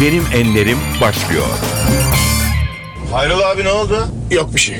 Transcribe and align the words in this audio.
Benim 0.00 0.24
Enlerim 0.34 0.78
başlıyor. 1.00 1.42
Hayrol 3.12 3.40
abi 3.40 3.64
ne 3.64 3.72
oldu? 3.72 4.08
Yok 4.30 4.54
bir 4.54 4.60
şey. 4.60 4.76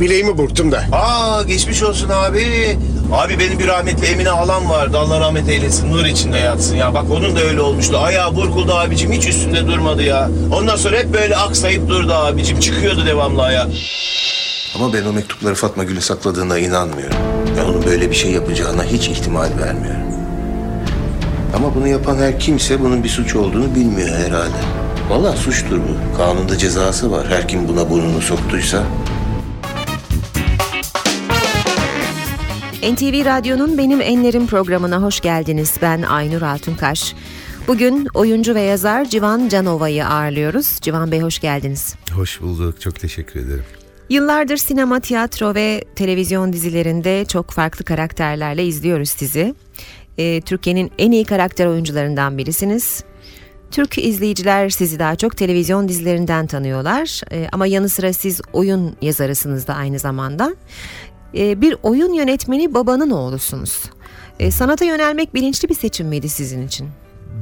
Bileğimi 0.00 0.38
burktum 0.38 0.72
da. 0.72 0.84
Aa 0.92 1.42
geçmiş 1.42 1.82
olsun 1.82 2.08
abi. 2.08 2.78
Abi 3.12 3.38
benim 3.38 3.58
bir 3.58 3.66
rahmetli 3.66 4.06
Emine 4.06 4.28
halam 4.28 4.68
vardı. 4.70 4.98
Allah 4.98 5.20
rahmet 5.20 5.48
eylesin. 5.48 5.92
Nur 5.92 6.04
içinde 6.04 6.38
yatsın 6.38 6.76
ya. 6.76 6.94
Bak 6.94 7.04
onun 7.10 7.36
da 7.36 7.40
öyle 7.40 7.60
olmuştu. 7.60 7.98
Ayağı 7.98 8.36
burkuldu 8.36 8.72
abicim. 8.74 9.12
Hiç 9.12 9.26
üstünde 9.26 9.66
durmadı 9.66 10.02
ya. 10.02 10.30
Ondan 10.52 10.76
sonra 10.76 10.96
hep 10.96 11.12
böyle 11.14 11.36
aksayıp 11.36 11.88
durdu 11.88 12.12
abicim. 12.12 12.60
Çıkıyordu 12.60 13.06
devamlı 13.06 13.42
ayağa. 13.42 13.68
Ama 14.76 14.92
ben 14.92 15.04
o 15.04 15.12
mektupları 15.12 15.54
Fatma 15.54 15.84
Gül'e 15.84 16.00
sakladığına 16.00 16.58
inanmıyorum. 16.58 17.16
Ben 17.56 17.64
onun 17.64 17.86
böyle 17.86 18.10
bir 18.10 18.16
şey 18.16 18.30
yapacağına 18.30 18.84
hiç 18.84 19.08
ihtimal 19.08 19.48
vermiyorum. 19.60 20.02
Ama 21.54 21.74
bunu 21.74 21.88
yapan 21.88 22.16
her 22.16 22.40
kimse 22.40 22.80
bunun 22.80 23.04
bir 23.04 23.08
suç 23.08 23.34
olduğunu 23.34 23.74
bilmiyor 23.74 24.08
herhalde. 24.08 24.56
Vallahi 25.08 25.38
suçtur 25.38 25.78
bu. 25.78 26.16
Kanunda 26.16 26.58
cezası 26.58 27.10
var. 27.10 27.26
Her 27.28 27.48
kim 27.48 27.68
buna 27.68 27.90
burnunu 27.90 28.20
soktuysa. 28.20 28.84
NTV 32.82 33.24
Radyo'nun 33.24 33.78
Benim 33.78 34.00
Enlerim 34.00 34.46
programına 34.46 35.02
hoş 35.02 35.20
geldiniz. 35.20 35.74
Ben 35.82 36.02
Aynur 36.02 36.42
Altunkaş. 36.42 37.14
Bugün 37.68 38.08
oyuncu 38.14 38.54
ve 38.54 38.60
yazar 38.60 39.04
Civan 39.04 39.48
Canova'yı 39.48 40.06
ağırlıyoruz. 40.06 40.78
Civan 40.80 41.12
Bey 41.12 41.20
hoş 41.20 41.38
geldiniz. 41.38 41.94
Hoş 42.12 42.40
bulduk. 42.40 42.80
Çok 42.80 43.00
teşekkür 43.00 43.40
ederim. 43.40 43.64
Yıllardır 44.10 44.56
sinema, 44.56 45.00
tiyatro 45.00 45.54
ve 45.54 45.84
televizyon 45.96 46.52
dizilerinde 46.52 47.24
çok 47.24 47.50
farklı 47.50 47.84
karakterlerle 47.84 48.64
izliyoruz 48.66 49.08
sizi. 49.10 49.54
Ee, 50.18 50.40
Türkiye'nin 50.40 50.90
en 50.98 51.12
iyi 51.12 51.24
karakter 51.24 51.66
oyuncularından 51.66 52.38
birisiniz. 52.38 53.04
Türk 53.70 53.98
izleyiciler 53.98 54.68
sizi 54.68 54.98
daha 54.98 55.16
çok 55.16 55.36
televizyon 55.36 55.88
dizilerinden 55.88 56.46
tanıyorlar. 56.46 57.20
Ee, 57.32 57.48
ama 57.52 57.66
yanı 57.66 57.88
sıra 57.88 58.12
siz 58.12 58.40
oyun 58.52 58.96
yazarısınız 59.02 59.66
da 59.66 59.74
aynı 59.74 59.98
zamanda. 59.98 60.56
Ee, 61.34 61.60
bir 61.60 61.76
oyun 61.82 62.12
yönetmeni 62.12 62.74
babanın 62.74 63.10
oğlusunuz. 63.10 63.82
Ee, 64.40 64.50
sanata 64.50 64.84
yönelmek 64.84 65.34
bilinçli 65.34 65.68
bir 65.68 65.74
seçim 65.74 66.08
miydi 66.08 66.28
sizin 66.28 66.66
için? 66.66 66.88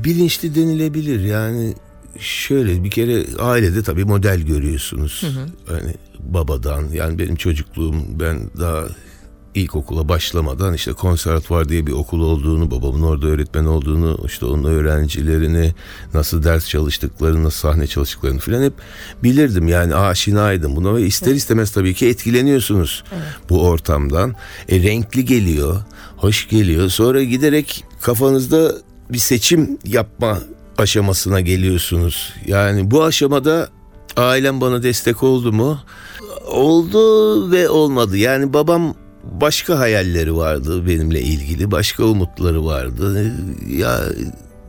Bilinçli 0.04 0.54
denilebilir. 0.54 1.20
Yani 1.20 1.74
şöyle 2.18 2.84
bir 2.84 2.90
kere 2.90 3.24
ailede 3.38 3.82
tabii 3.82 4.04
model 4.04 4.40
görüyorsunuz. 4.40 5.24
Hani 5.68 5.94
babadan 6.18 6.88
yani 6.92 7.18
benim 7.18 7.36
çocukluğum 7.36 7.94
ben 8.20 8.50
daha 8.60 8.84
ilkokula 9.56 10.08
başlamadan 10.08 10.74
işte 10.74 10.92
konservatuvar 10.92 11.68
diye 11.68 11.86
bir 11.86 11.92
okul 11.92 12.20
olduğunu, 12.20 12.70
babamın 12.70 13.02
orada 13.02 13.26
öğretmen 13.26 13.64
olduğunu, 13.64 14.18
işte 14.26 14.46
onun 14.46 14.64
öğrencilerini 14.64 15.74
nasıl 16.14 16.42
ders 16.42 16.68
çalıştıklarını, 16.68 17.44
nasıl 17.44 17.58
sahne 17.58 17.86
çalıştıklarını 17.86 18.38
falan 18.38 18.62
hep 18.62 18.72
bilirdim. 19.22 19.68
Yani 19.68 19.94
aşinaydım 19.94 20.76
buna 20.76 20.94
ve 20.94 21.02
ister 21.02 21.34
istemez 21.34 21.70
tabii 21.70 21.94
ki 21.94 22.06
etkileniyorsunuz 22.06 23.04
bu 23.48 23.62
ortamdan. 23.68 24.34
E, 24.68 24.82
renkli 24.82 25.24
geliyor, 25.24 25.82
hoş 26.16 26.48
geliyor. 26.48 26.88
Sonra 26.88 27.22
giderek 27.22 27.84
kafanızda 28.00 28.72
bir 29.10 29.18
seçim 29.18 29.78
yapma 29.84 30.38
aşamasına 30.78 31.40
geliyorsunuz. 31.40 32.32
Yani 32.46 32.90
bu 32.90 33.04
aşamada 33.04 33.68
ailem 34.16 34.60
bana 34.60 34.82
destek 34.82 35.22
oldu 35.22 35.52
mu? 35.52 35.80
Oldu 36.46 37.50
ve 37.50 37.68
olmadı. 37.68 38.16
Yani 38.16 38.52
babam 38.52 38.94
başka 39.32 39.78
hayalleri 39.78 40.36
vardı 40.36 40.86
benimle 40.86 41.20
ilgili. 41.20 41.70
Başka 41.70 42.04
umutları 42.04 42.64
vardı. 42.64 43.32
Ya 43.68 44.00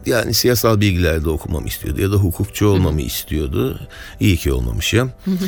yani 0.05 0.33
siyasal 0.33 0.81
bilgilerde 0.81 1.29
okumamı 1.29 1.67
istiyordu 1.67 2.01
ya 2.01 2.11
da 2.11 2.15
hukukçu 2.15 2.67
olmamı 2.67 3.01
istiyordu. 3.01 3.79
İyi 4.19 4.37
ki 4.37 4.53
olmamışım. 4.53 5.11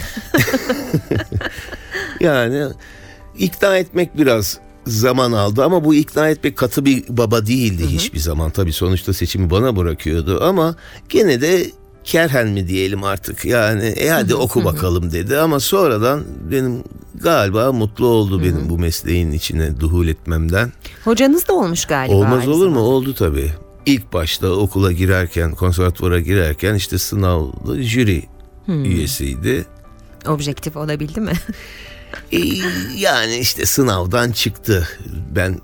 yani 2.19 2.67
ikna 3.37 3.77
etmek 3.77 4.17
biraz 4.17 4.59
zaman 4.87 5.31
aldı 5.31 5.63
ama 5.63 5.83
bu 5.83 5.95
ikna 5.95 6.29
etmek 6.29 6.57
katı 6.57 6.85
bir 6.85 7.03
baba 7.09 7.45
değildi 7.45 7.87
hiçbir 7.87 8.19
zaman. 8.19 8.51
Tabii 8.51 8.73
sonuçta 8.73 9.13
seçimi 9.13 9.49
bana 9.49 9.75
bırakıyordu 9.75 10.43
ama 10.43 10.75
gene 11.09 11.41
de 11.41 11.71
kerhen 12.03 12.47
mi 12.47 12.67
diyelim 12.67 13.03
artık 13.03 13.45
yani 13.45 13.83
e 13.83 14.09
hadi 14.09 14.35
oku 14.35 14.65
bakalım 14.65 15.11
dedi 15.11 15.37
ama 15.37 15.59
sonradan 15.59 16.23
benim 16.51 16.83
galiba 17.21 17.71
mutlu 17.71 18.05
oldu 18.07 18.43
benim 18.43 18.69
bu 18.69 18.79
mesleğin 18.79 19.31
içine 19.31 19.79
duhul 19.79 20.07
etmemden. 20.07 20.71
Hocanız 21.03 21.47
da 21.47 21.53
olmuş 21.53 21.85
galiba. 21.85 22.15
Olmaz 22.15 22.47
olur 22.47 22.67
mu? 22.67 22.79
Oldu 22.79 23.13
tabii. 23.13 23.51
İlk 23.85 24.13
başta 24.13 24.47
okula 24.47 24.91
girerken, 24.91 25.51
konservatuvara 25.51 26.19
girerken 26.19 26.75
işte 26.75 26.97
sınavda 26.97 27.81
jüri 27.83 28.23
üyesiydi. 28.67 29.65
Objektif 30.27 30.77
olabildi 30.77 31.21
mi? 31.21 31.33
E, 32.31 32.37
yani 32.95 33.37
işte 33.37 33.65
sınavdan 33.65 34.31
çıktı. 34.31 34.87
Ben 35.35 35.59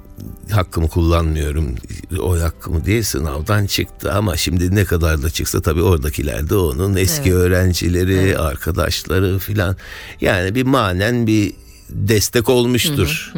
hakkımı 0.52 0.88
kullanmıyorum. 0.88 1.76
O 2.20 2.40
hakkımı 2.40 2.86
diye 2.86 3.04
sınavdan 3.04 3.66
çıktı 3.66 4.14
ama 4.14 4.38
şimdi 4.38 4.76
ne 4.76 4.86
kadar 4.86 5.24
da 5.24 5.30
çıksa 5.30 5.62
tabii 5.62 5.82
oradakiler 5.82 6.50
de 6.50 6.56
onun 6.56 6.96
eski 6.96 7.36
öğrencileri, 7.36 8.38
arkadaşları 8.38 9.40
filan. 9.40 9.76
Yani 10.22 10.56
bir 10.56 10.64
manen 10.64 11.28
bir 11.28 11.54
destek 11.90 12.50
olmuştur. 12.50 13.34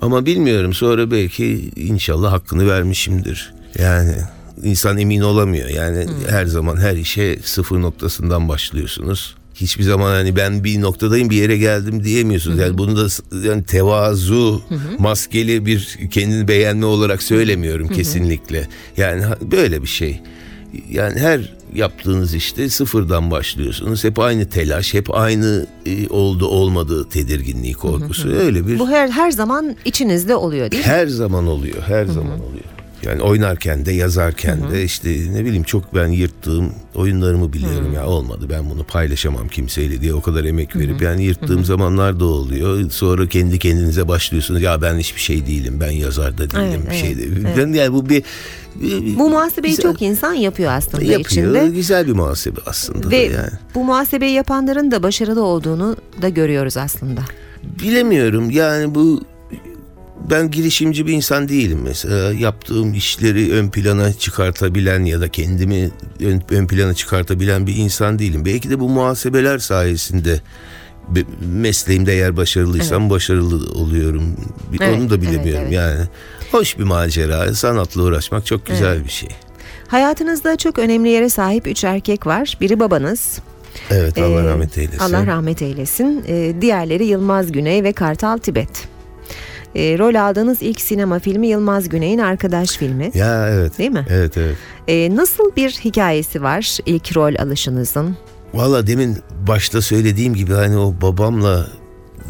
Ama 0.00 0.26
bilmiyorum 0.26 0.74
sonra 0.74 1.10
belki 1.10 1.70
inşallah 1.76 2.32
hakkını 2.32 2.68
vermişimdir. 2.68 3.54
Yani 3.78 4.16
insan 4.62 4.98
emin 4.98 5.20
olamıyor. 5.20 5.68
Yani 5.68 6.06
her 6.28 6.46
zaman 6.46 6.76
her 6.76 6.96
işe 6.96 7.38
sıfır 7.44 7.80
noktasından 7.82 8.48
başlıyorsunuz. 8.48 9.37
Hiçbir 9.60 9.82
zaman 9.82 10.10
hani 10.10 10.36
ben 10.36 10.64
bir 10.64 10.80
noktadayım 10.80 11.30
bir 11.30 11.36
yere 11.36 11.56
geldim 11.56 12.04
diyemiyorsunuz. 12.04 12.58
Yani 12.58 12.78
bunu 12.78 12.96
da 12.96 13.08
yani 13.48 13.64
tevazu, 13.64 14.62
maskeli 14.98 15.66
bir 15.66 15.98
kendini 16.10 16.48
beğenme 16.48 16.86
olarak 16.86 17.22
söylemiyorum 17.22 17.88
kesinlikle. 17.88 18.68
Yani 18.96 19.24
böyle 19.42 19.82
bir 19.82 19.88
şey. 19.88 20.20
Yani 20.90 21.20
her 21.20 21.54
yaptığınız 21.74 22.34
işte 22.34 22.68
sıfırdan 22.68 23.30
başlıyorsunuz. 23.30 24.04
Hep 24.04 24.18
aynı 24.18 24.48
telaş, 24.48 24.94
hep 24.94 25.14
aynı 25.14 25.66
e, 25.86 26.08
oldu 26.08 26.46
olmadığı 26.46 27.08
tedirginliği, 27.08 27.74
korkusu. 27.74 28.28
Öyle 28.28 28.66
bir 28.66 28.78
Bu 28.78 28.88
her 28.88 29.08
her 29.08 29.30
zaman 29.30 29.76
içinizde 29.84 30.34
oluyor 30.36 30.70
değil 30.70 30.82
mi? 30.82 30.88
her 30.90 31.06
zaman 31.06 31.46
oluyor, 31.46 31.82
her 31.86 32.06
zaman 32.06 32.40
oluyor. 32.40 32.64
Yani 33.08 33.22
oynarken 33.22 33.86
de 33.86 33.92
yazarken 33.92 34.70
de 34.70 34.84
işte 34.84 35.08
ne 35.32 35.44
bileyim 35.44 35.62
çok 35.62 35.94
ben 35.94 36.08
yırttığım 36.08 36.72
oyunlarımı 36.94 37.52
biliyorum 37.52 37.92
ya 37.94 38.06
olmadı 38.06 38.46
ben 38.50 38.70
bunu 38.70 38.84
paylaşamam 38.84 39.48
kimseyle 39.48 40.00
diye 40.00 40.14
o 40.14 40.20
kadar 40.22 40.44
emek 40.44 40.76
verip 40.76 41.02
yani 41.02 41.24
yırttığım 41.24 41.64
zamanlar 41.64 42.20
da 42.20 42.24
oluyor. 42.24 42.90
Sonra 42.90 43.26
kendi 43.28 43.58
kendinize 43.58 44.08
başlıyorsunuz 44.08 44.62
ya 44.62 44.82
ben 44.82 44.98
hiçbir 44.98 45.20
şey 45.20 45.46
değilim 45.46 45.78
ben 45.80 45.90
yazar 45.90 46.38
da 46.38 46.50
değilim 46.50 46.82
Evet, 46.82 46.90
bir 46.90 46.96
şey 46.96 47.10
evet, 47.12 47.56
de. 47.56 47.56
Ben 47.56 47.72
yani 47.72 47.92
bu 47.92 48.08
bir, 48.08 48.22
Bu 49.18 49.30
muhasebeyi 49.30 49.76
güzel- 49.76 49.92
çok 49.92 50.02
insan 50.02 50.32
yapıyor 50.34 50.72
aslında 50.72 51.04
yapıyor. 51.04 51.20
içinde. 51.30 51.68
Güzel 51.68 52.06
bir 52.06 52.12
muhasebe 52.12 52.60
aslında 52.66 53.10
Ve 53.10 53.16
yani. 53.16 53.48
bu 53.74 53.84
muhasebeyi 53.84 54.32
yapanların 54.32 54.90
da 54.90 55.02
başarılı 55.02 55.42
olduğunu 55.44 55.96
da 56.22 56.28
görüyoruz 56.28 56.76
aslında. 56.76 57.20
Bilemiyorum 57.82 58.50
yani 58.50 58.94
bu 58.94 59.20
ben 60.30 60.50
girişimci 60.50 61.06
bir 61.06 61.12
insan 61.12 61.48
değilim 61.48 61.80
mesela. 61.84 62.32
Yaptığım 62.32 62.94
işleri 62.94 63.52
ön 63.52 63.70
plana 63.70 64.12
çıkartabilen 64.12 65.04
ya 65.04 65.20
da 65.20 65.28
kendimi 65.28 65.90
ön, 66.20 66.42
ön 66.50 66.66
plana 66.66 66.94
çıkartabilen 66.94 67.66
bir 67.66 67.76
insan 67.76 68.18
değilim. 68.18 68.44
Belki 68.44 68.70
de 68.70 68.80
bu 68.80 68.88
muhasebeler 68.88 69.58
sayesinde 69.58 70.40
mesleğimde 71.40 72.12
eğer 72.12 72.36
başarılıysam 72.36 73.10
başarılı 73.10 73.72
oluyorum. 73.72 74.36
Evet, 74.80 74.98
Onu 74.98 75.10
da 75.10 75.14
evet, 75.14 75.28
bilemiyorum 75.28 75.62
evet. 75.64 75.72
yani. 75.72 76.00
Hoş 76.52 76.78
bir 76.78 76.84
macera. 76.84 77.54
Sanatla 77.54 78.02
uğraşmak 78.02 78.46
çok 78.46 78.66
güzel 78.66 79.04
bir 79.04 79.10
şey. 79.10 79.28
Hayatınızda 79.88 80.56
çok 80.56 80.78
önemli 80.78 81.08
yere 81.08 81.28
sahip 81.28 81.66
üç 81.66 81.84
erkek 81.84 82.26
var. 82.26 82.58
Biri 82.60 82.80
babanız. 82.80 83.38
Evet 83.90 84.18
Allah 84.18 84.40
Ee, 84.40 84.44
rahmet 84.44 84.78
eylesin. 84.78 84.98
Allah 84.98 85.26
rahmet 85.26 85.62
eylesin. 85.62 86.24
Ee, 86.28 86.54
diğerleri 86.60 87.04
Yılmaz 87.04 87.52
Güney 87.52 87.84
ve 87.84 87.92
Kartal 87.92 88.38
Tibet. 88.38 88.88
Ee, 89.78 89.98
rol 89.98 90.14
aldığınız 90.14 90.58
ilk 90.62 90.80
sinema 90.80 91.18
filmi 91.18 91.46
Yılmaz 91.46 91.88
Güney'in 91.88 92.18
Arkadaş 92.18 92.70
filmi. 92.76 93.10
Ya 93.14 93.48
evet. 93.48 93.78
Değil 93.78 93.90
mi? 93.90 94.06
Evet 94.10 94.36
evet. 94.36 94.56
Ee, 94.88 95.16
nasıl 95.16 95.56
bir 95.56 95.70
hikayesi 95.70 96.42
var 96.42 96.78
ilk 96.86 97.16
rol 97.16 97.34
alışınızın? 97.38 98.16
Valla 98.54 98.86
demin 98.86 99.18
başta 99.46 99.82
söylediğim 99.82 100.34
gibi 100.34 100.52
hani 100.52 100.76
o 100.76 100.94
babamla 101.02 101.66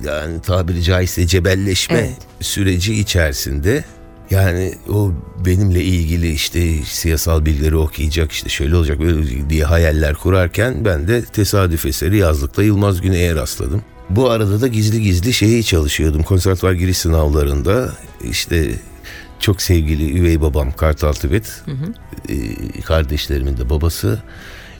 yani 0.04 0.40
tabiri 0.40 0.82
caizse 0.82 1.26
cebelleşme 1.26 1.98
Evet. 1.98 2.16
süreci 2.40 2.94
içerisinde 2.94 3.84
yani 4.30 4.74
o 4.92 5.12
benimle 5.46 5.82
ilgili 5.84 6.32
işte 6.32 6.72
siyasal 6.84 7.44
bilgileri 7.44 7.76
okuyacak 7.76 8.32
işte 8.32 8.48
şöyle 8.48 8.76
olacak 8.76 9.00
böyle 9.00 9.50
diye 9.50 9.64
hayaller 9.64 10.14
kurarken 10.14 10.84
ben 10.84 11.08
de 11.08 11.22
tesadüf 11.24 11.86
eseri 11.86 12.16
yazlıkta 12.18 12.62
Yılmaz 12.62 13.00
Güney'e 13.00 13.34
rastladım. 13.34 13.82
Bu 14.10 14.30
arada 14.30 14.60
da 14.60 14.66
gizli 14.66 15.02
gizli 15.02 15.32
şeyi 15.32 15.64
çalışıyordum 15.64 16.22
konservatuvar 16.22 16.72
giriş 16.72 16.98
sınavlarında 16.98 17.92
işte 18.30 18.70
çok 19.40 19.62
sevgili 19.62 20.18
üvey 20.18 20.40
babam 20.40 20.72
Kartal 20.72 21.12
Tibet 21.12 21.62
e, 22.28 22.80
kardeşlerimin 22.80 23.56
de 23.56 23.70
babası 23.70 24.22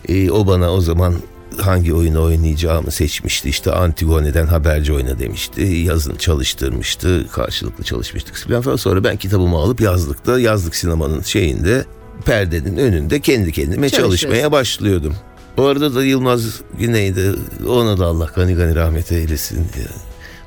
E, 0.09 0.31
o 0.31 0.47
bana 0.47 0.73
o 0.73 0.81
zaman 0.81 1.15
hangi 1.57 1.95
oyunu 1.95 2.23
oynayacağımı 2.23 2.91
seçmişti. 2.91 3.49
İşte 3.49 3.73
Antigone'den 3.73 4.47
haberci 4.47 4.93
oyna 4.93 5.19
demişti. 5.19 5.63
Yazın 5.63 6.17
çalıştırmıştı. 6.17 7.27
Karşılıklı 7.33 7.85
çalışmıştık 7.85 8.63
falan. 8.63 8.77
Sonra 8.77 9.05
ben 9.05 9.17
kitabımı 9.17 9.57
alıp 9.57 9.81
yazlıkta 9.81 10.41
yazlık 10.41 10.77
sinemanın 10.77 11.23
şeyinde 11.23 11.85
perdenin 12.25 12.77
önünde 12.77 13.21
kendi 13.21 13.53
kendime 13.53 13.91
çalışmaya 13.91 14.53
başlıyordum. 14.53 15.15
O 15.59 15.65
arada 15.65 15.95
da 15.95 16.05
Yılmaz 16.05 16.61
Güney'de 16.79 17.33
ona 17.69 17.99
da 17.99 18.07
Allah 18.07 18.31
gani 18.37 18.55
gani 18.55 18.75
rahmet 18.75 19.13
eylesin. 19.13 19.59
Ya. 19.59 19.89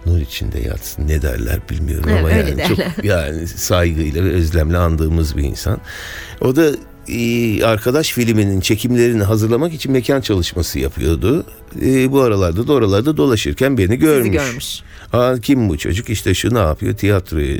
Nur 0.06 0.20
içinde 0.20 0.60
yatsın 0.60 1.08
ne 1.08 1.22
derler 1.22 1.60
bilmiyorum 1.70 2.10
Evet, 2.10 2.20
ama 2.20 2.32
yani 2.32 2.58
derler. 2.58 2.68
çok 2.68 3.04
yani 3.06 3.48
saygıyla 3.48 4.24
ve 4.24 4.30
özlemle 4.30 4.78
andığımız 4.78 5.38
bir 5.38 5.44
insan. 5.44 5.80
O 6.42 6.56
da 6.56 6.72
e, 7.08 7.64
arkadaş 7.64 8.12
filminin 8.12 8.60
çekimlerini 8.62 9.24
hazırlamak 9.24 9.74
için 9.74 9.92
mekan 9.92 10.22
çalışması 10.22 10.80
yapıyordu. 10.80 11.46
E, 11.82 12.12
bu 12.12 12.22
aralarda 12.22 12.68
da 12.68 12.74
oralarda 12.74 13.18
dolaşırken 13.18 13.78
beni 13.78 13.98
görmüş. 13.98 14.26
Sizi 14.26 14.48
görmüş. 14.48 14.80
Aa, 15.14 15.38
kim 15.42 15.70
bu 15.70 15.78
çocuk 15.78 16.10
işte 16.10 16.34
şu 16.34 16.54
ne 16.54 16.60
yapıyor 16.60 16.96
tiyatroya 16.96 17.58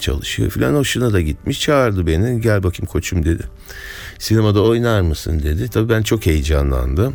çalışıyor 0.00 0.50
filan 0.50 0.74
hoşuna 0.74 1.12
da 1.12 1.20
gitmiş 1.20 1.60
çağırdı 1.60 2.06
beni 2.06 2.40
gel 2.40 2.62
bakayım 2.62 2.86
koçum 2.86 3.24
dedi. 3.24 3.42
Sinemada 4.24 4.62
oynar 4.62 5.00
mısın 5.00 5.42
dedi. 5.42 5.68
Tabii 5.68 5.88
ben 5.88 6.02
çok 6.02 6.26
heyecanlandım. 6.26 7.14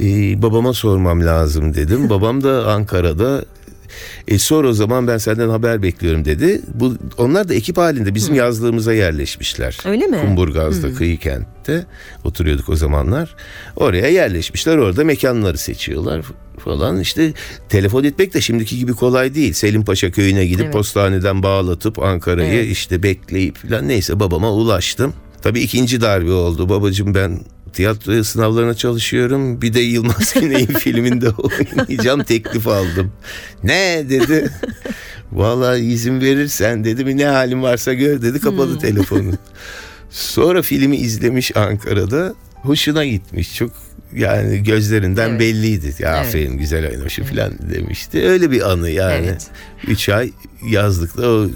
Ee, 0.00 0.42
babama 0.42 0.72
sormam 0.72 1.26
lazım 1.26 1.74
dedim. 1.74 2.10
Babam 2.10 2.42
da 2.44 2.66
Ankara'da 2.72 3.44
e 4.28 4.38
sor 4.38 4.64
o 4.64 4.72
zaman 4.72 5.06
ben 5.06 5.18
senden 5.18 5.48
haber 5.48 5.82
bekliyorum 5.82 6.24
dedi. 6.24 6.60
Bu 6.74 6.94
onlar 7.18 7.48
da 7.48 7.54
ekip 7.54 7.76
halinde 7.76 8.14
bizim 8.14 8.34
yazlığımıza 8.34 8.92
yerleşmişler. 8.92 9.78
Öyle 9.84 10.06
mi? 10.06 10.18
Kumburgaz'da 10.20 10.94
kıyı 10.94 11.18
kentte 11.18 11.86
oturuyorduk 12.24 12.68
o 12.68 12.76
zamanlar. 12.76 13.34
Oraya 13.76 14.08
yerleşmişler. 14.08 14.76
Orada 14.76 15.04
mekanları 15.04 15.58
seçiyorlar 15.58 16.24
falan. 16.58 17.00
İşte 17.00 17.32
telefon 17.68 18.04
etmek 18.04 18.34
de 18.34 18.40
şimdiki 18.40 18.78
gibi 18.78 18.92
kolay 18.92 19.34
değil. 19.34 19.52
Selim 19.52 19.84
Paşa 19.84 20.10
köyüne 20.10 20.46
gidip 20.46 20.64
Evet. 20.64 20.72
postaneden 20.72 21.42
bağlatıp 21.42 21.98
Ankara'yı 22.02 22.52
Evet. 22.52 22.70
işte 22.72 23.02
bekleyip 23.02 23.56
falan 23.56 23.88
neyse 23.88 24.20
babama 24.20 24.52
ulaştım. 24.52 25.14
Tabii 25.42 25.60
ikinci 25.60 26.00
darbe 26.00 26.32
oldu. 26.32 26.68
Babacığım 26.68 27.14
ben 27.14 27.40
tiyatro 27.72 28.24
sınavlarına 28.24 28.74
çalışıyorum. 28.74 29.62
Bir 29.62 29.74
de 29.74 29.80
Yılmaz 29.80 30.34
Güney'in 30.40 30.66
filminde 30.66 31.30
oynayacağım 31.30 32.22
teklif 32.22 32.68
aldım. 32.68 33.12
Ne 33.64 34.04
dedi. 34.08 34.50
Vallahi 35.32 35.80
izin 35.80 36.20
verirsen 36.20 36.84
dedi 36.84 37.16
ne 37.16 37.24
halin 37.26 37.62
varsa 37.62 37.92
gör 37.94 38.22
dedi 38.22 38.40
kapadı 38.40 38.78
telefonu. 38.78 39.32
Sonra 40.10 40.62
filmi 40.62 40.96
izlemiş 40.96 41.56
Ankara'da. 41.56 42.34
Hoşuna 42.54 43.04
gitmiş 43.04 43.56
çok 43.56 43.72
yani 44.16 44.62
gözlerinden 44.62 45.28
Evet. 45.30 45.40
belliydi. 45.40 45.94
Ya 45.98 46.16
Evet. 46.16 46.26
aferin 46.26 46.58
güzel 46.58 46.90
oynamışsın 46.90 47.22
falan 47.24 47.52
demişti. 47.74 48.28
Öyle 48.28 48.50
bir 48.50 48.70
anı 48.70 48.90
yani. 48.90 49.26
Evet. 49.26 49.46
Üç 49.88 50.08
ay 50.08 50.32
yazlıkta 50.68 51.28
o 51.30 51.48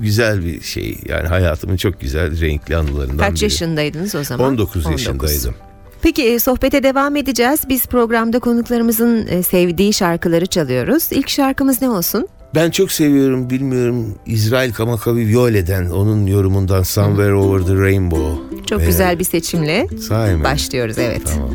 güzel 0.00 0.44
bir 0.44 0.60
şey. 0.60 0.98
Yani 1.08 1.28
hayatımın 1.28 1.76
çok 1.76 2.00
güzel 2.00 2.40
renkli 2.40 2.76
anılarından 2.76 3.16
Kaç 3.18 3.34
biri. 3.36 3.44
yaşındaydınız 3.44 4.14
o 4.14 4.24
zaman? 4.24 4.48
19 4.48 4.90
yaşındaydım. 4.90 5.54
Peki 6.02 6.22
e, 6.22 6.38
sohbete 6.38 6.82
devam 6.82 7.16
edeceğiz. 7.16 7.60
Biz 7.68 7.86
programda 7.86 8.38
konuklarımızın 8.38 9.26
e, 9.26 9.42
sevdiği 9.42 9.92
şarkıları 9.92 10.46
çalıyoruz. 10.46 11.08
İlk 11.10 11.28
şarkımız 11.28 11.82
ne 11.82 11.90
olsun? 11.90 12.28
Ben 12.54 12.70
çok 12.70 12.92
seviyorum 12.92 13.50
bilmiyorum 13.50 14.14
İsrail 14.26 14.72
Kamakavi 14.72 15.28
Viole'den 15.28 15.90
onun 15.90 16.26
yorumundan 16.26 16.82
Somewhere 16.82 17.34
Over 17.34 17.66
the 17.66 17.74
Rainbow. 17.74 18.56
Çok 18.66 18.82
Ee, 18.82 18.86
güzel 18.86 19.18
bir 19.18 19.24
seçimle 19.24 19.86
Sahi 20.08 20.34
mi? 20.36 20.44
başlıyoruz 20.44 20.98
evet. 20.98 21.22
Tamam. 21.34 21.50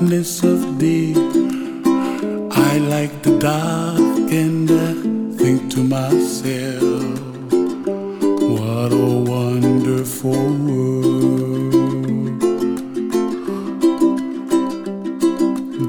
Brightness 0.00 0.42
of 0.42 0.78
day. 0.78 1.12
I 2.50 2.78
like 2.78 3.22
the 3.22 3.38
dark 3.38 3.98
and 4.32 4.70
I 4.70 4.94
think 5.36 5.70
to 5.72 5.84
myself, 5.84 6.82
what 8.58 8.92
a 8.92 9.10
wonderful 9.30 10.30
world. 10.30 11.72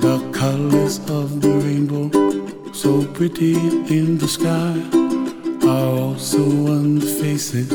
The 0.02 0.20
colors 0.34 1.00
of 1.10 1.42
the 1.42 1.52
rainbow, 1.64 2.10
so 2.74 3.06
pretty 3.14 3.54
in 3.54 4.18
the 4.18 4.28
sky 4.28 4.76
are 5.68 5.88
also 5.88 6.42
on 6.68 7.00
the 7.00 7.06
faces 7.06 7.72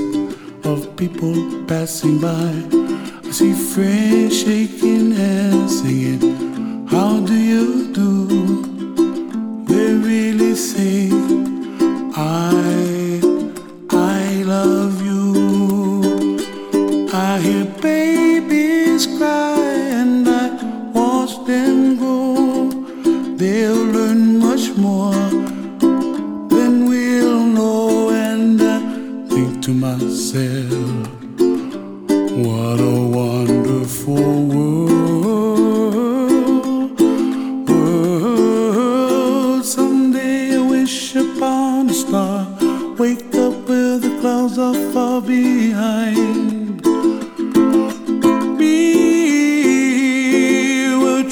of 0.67 0.97
people 0.97 1.35
passing 1.67 2.19
by. 2.19 2.53
I 3.25 3.31
see 3.31 3.53
friends 3.53 4.43
shaking 4.43 4.96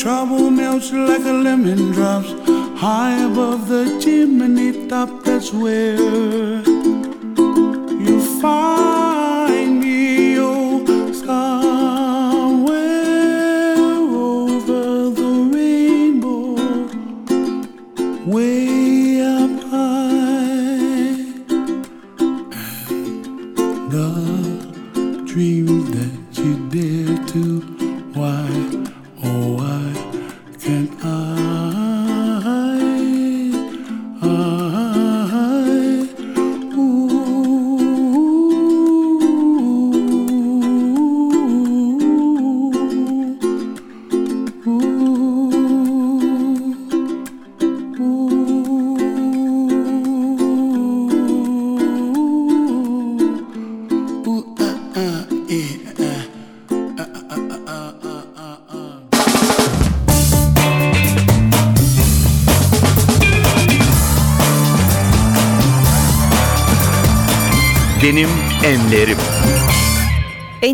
trouble 0.05 0.51
melts 0.51 0.93
like 0.93 1.25
a 1.25 1.33
lemon 1.33 1.91
drops 1.93 2.31
high 2.79 3.17
above 3.25 3.69
the 3.69 3.99
chimney 4.03 4.87
top. 4.87 5.09
That's 5.25 5.51
where 5.51 5.97
you 8.07 8.21
find 8.39 8.84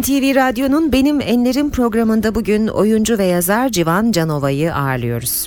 NTV 0.01 0.35
Radyo'nun 0.35 0.93
Benim 0.93 1.21
Enlerim 1.21 1.71
programında 1.71 2.35
bugün 2.35 2.67
oyuncu 2.67 3.19
ve 3.19 3.25
yazar 3.25 3.69
Civan 3.69 4.13
Canova'yı 4.13 4.75
ağırlıyoruz. 4.75 5.47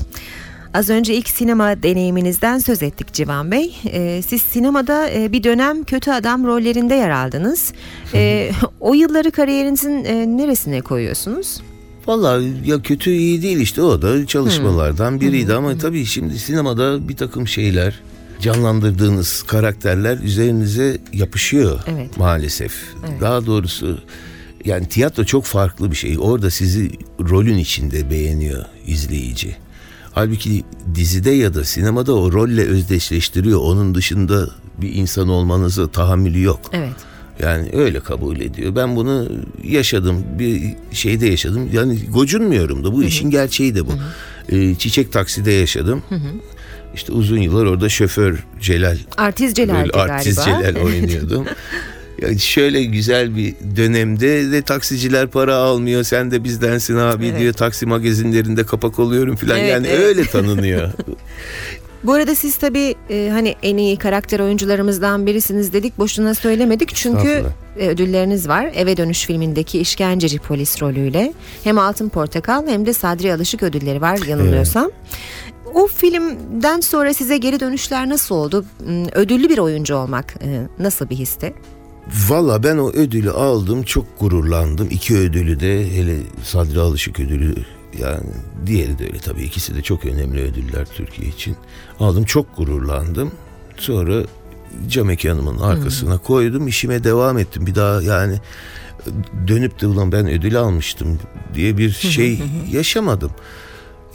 Az 0.73 0.89
önce 0.89 1.13
ilk 1.13 1.29
sinema 1.29 1.83
deneyiminizden 1.83 2.57
söz 2.57 2.83
ettik 2.83 3.13
Civan 3.13 3.51
Bey. 3.51 3.75
Ee, 3.85 4.21
siz 4.27 4.41
sinemada 4.41 5.09
e, 5.09 5.31
bir 5.31 5.43
dönem 5.43 5.83
kötü 5.83 6.11
adam 6.11 6.45
rollerinde 6.45 6.95
yer 6.95 7.09
aldınız. 7.09 7.73
Ee, 8.13 8.51
o 8.79 8.93
yılları 8.93 9.31
kariyerinizin 9.31 10.03
e, 10.03 10.37
neresine 10.37 10.81
koyuyorsunuz? 10.81 11.61
Vallahi 12.07 12.53
ya 12.65 12.81
kötü 12.81 13.11
iyi 13.11 13.41
değil 13.41 13.57
işte 13.59 13.81
o 13.81 14.01
da 14.01 14.25
çalışmalardan 14.25 15.21
biriydi 15.21 15.53
ama 15.53 15.77
tabii 15.77 16.05
şimdi 16.05 16.39
sinemada 16.39 17.09
bir 17.09 17.17
takım 17.17 17.47
şeyler 17.47 17.99
canlandırdığınız 18.41 19.43
karakterler 19.43 20.17
üzerinize 20.17 20.97
yapışıyor 21.13 21.79
Evet. 21.87 22.17
maalesef. 22.17 22.73
Daha 23.21 23.45
doğrusu 23.45 23.97
yani 24.65 24.87
tiyatro 24.89 25.23
çok 25.23 25.45
farklı 25.45 25.91
bir 25.91 25.95
şey. 25.95 26.17
Orada 26.19 26.49
sizi 26.49 26.91
rolün 27.29 27.57
içinde 27.57 28.09
beğeniyor 28.09 28.65
izleyici. 28.87 29.55
Halbuki 30.11 30.63
dizide 30.95 31.31
ya 31.31 31.53
da 31.53 31.63
sinemada 31.63 32.15
o 32.15 32.31
rolle 32.31 32.65
özdeşleştiriyor. 32.65 33.59
Onun 33.59 33.95
dışında 33.95 34.49
bir 34.81 34.93
insan 34.93 35.29
olmanıza 35.29 35.87
tahammülü 35.87 36.41
yok. 36.41 36.59
Evet. 36.73 36.93
Yani 37.39 37.69
öyle 37.73 37.99
kabul 37.99 38.39
ediyor. 38.39 38.75
Ben 38.75 38.95
bunu 38.95 39.27
yaşadım. 39.63 40.23
Bir 40.39 40.75
şeyde 40.91 41.27
yaşadım. 41.27 41.69
Yani 41.73 41.99
gocunmuyorum 42.09 42.83
da 42.83 42.93
bu 42.93 43.03
işin 43.03 43.29
gerçeği 43.29 43.75
de 43.75 43.87
bu. 43.87 43.91
Ee, 44.49 44.75
Çiçek 44.75 45.11
Taksi'de 45.11 45.51
yaşadım. 45.51 46.03
İşte 46.95 47.11
uzun 47.11 47.37
yıllar 47.37 47.65
orada 47.65 47.89
şoför 47.89 48.43
Celal 48.61 48.97
Artist 49.17 49.55
Celal'di 49.55 49.77
böyle 49.77 49.91
artist 49.91 50.45
galiba. 50.45 50.61
Celal 50.73 50.83
oynuyordum. 50.85 51.45
Yani 52.21 52.39
şöyle 52.39 52.83
güzel 52.83 53.35
bir 53.35 53.55
dönemde 53.75 54.51
de 54.51 54.61
taksiciler 54.61 55.27
para 55.27 55.55
almıyor. 55.55 56.03
Sen 56.03 56.31
de 56.31 56.43
bizdensin 56.43 56.97
abi 56.97 57.27
Evet. 57.27 57.39
diyor. 57.39 57.53
Taksi 57.53 57.85
magazinlerinde 57.85 58.65
kapak 58.65 58.99
oluyorum 58.99 59.35
falan. 59.35 59.59
Evet, 59.59 59.71
yani 59.71 59.87
evet. 59.87 59.99
öyle 59.99 60.25
tanınıyor. 60.25 60.91
Bu 62.03 62.13
arada 62.13 62.35
siz 62.35 62.55
tabii 62.55 62.95
e, 63.09 63.29
hani 63.31 63.55
en 63.63 63.77
iyi 63.77 63.97
karakter 63.97 64.39
oyuncularımızdan 64.39 65.25
birisiniz 65.25 65.73
dedik. 65.73 65.97
Boşuna 65.97 66.35
söylemedik 66.35 66.95
çünkü 66.95 67.43
e, 67.79 67.87
ödülleriniz 67.87 68.47
var. 68.47 68.71
Eve 68.75 68.97
Dönüş 68.97 69.25
filmindeki 69.25 69.79
işkenceci 69.79 70.39
polis 70.39 70.81
rolüyle. 70.81 71.33
Hem 71.63 71.77
Altın 71.77 72.09
Portakal 72.09 72.67
hem 72.67 72.85
de 72.85 72.93
Sadri 72.93 73.33
Alışık 73.33 73.63
ödülleri 73.63 74.01
var 74.01 74.19
yanılmıyorsam. 74.27 74.91
O 75.73 75.87
filmden 75.87 76.79
sonra 76.79 77.13
size 77.13 77.37
geri 77.37 77.59
dönüşler 77.59 78.09
nasıl 78.09 78.35
oldu? 78.35 78.65
Hmm, 78.85 79.05
Ödüllü 79.11 79.49
bir 79.49 79.57
oyuncu 79.57 79.95
olmak 79.95 80.33
e, 80.43 80.67
nasıl 80.79 81.09
bir 81.09 81.15
histi? 81.15 81.53
Valla 82.29 82.63
ben 82.63 82.77
o 82.77 82.89
ödülü 82.89 83.31
aldım 83.31 83.83
çok 83.83 84.19
gururlandım. 84.19 84.87
İki 84.91 85.17
ödülü 85.17 85.59
de 85.59 85.97
hele 85.97 86.17
Sadri 86.43 86.79
Alışık 86.79 87.19
ödülü 87.19 87.55
yani 87.99 88.29
diğeri 88.65 88.99
de 88.99 89.03
öyle 89.03 89.17
tabii 89.17 89.43
ikisi 89.43 89.75
de 89.75 89.81
çok 89.81 90.05
önemli 90.05 90.41
ödüller 90.41 90.85
Türkiye 90.85 91.27
için. 91.27 91.55
Aldım 91.99 92.23
çok 92.23 92.57
gururlandım. 92.57 93.31
Sonra 93.77 94.23
cam 94.87 95.07
mekanımın 95.07 95.59
arkasına 95.59 96.17
koydum 96.17 96.67
işime 96.67 97.03
devam 97.03 97.37
ettim. 97.37 97.67
Bir 97.67 97.75
daha 97.75 98.01
yani 98.01 98.39
dönüp 99.47 99.81
de 99.81 99.87
ulan 99.87 100.11
ben 100.11 100.29
ödül 100.29 100.59
almıştım 100.59 101.19
diye 101.53 101.77
bir 101.77 101.91
şey 101.91 102.41
yaşamadım. 102.71 103.31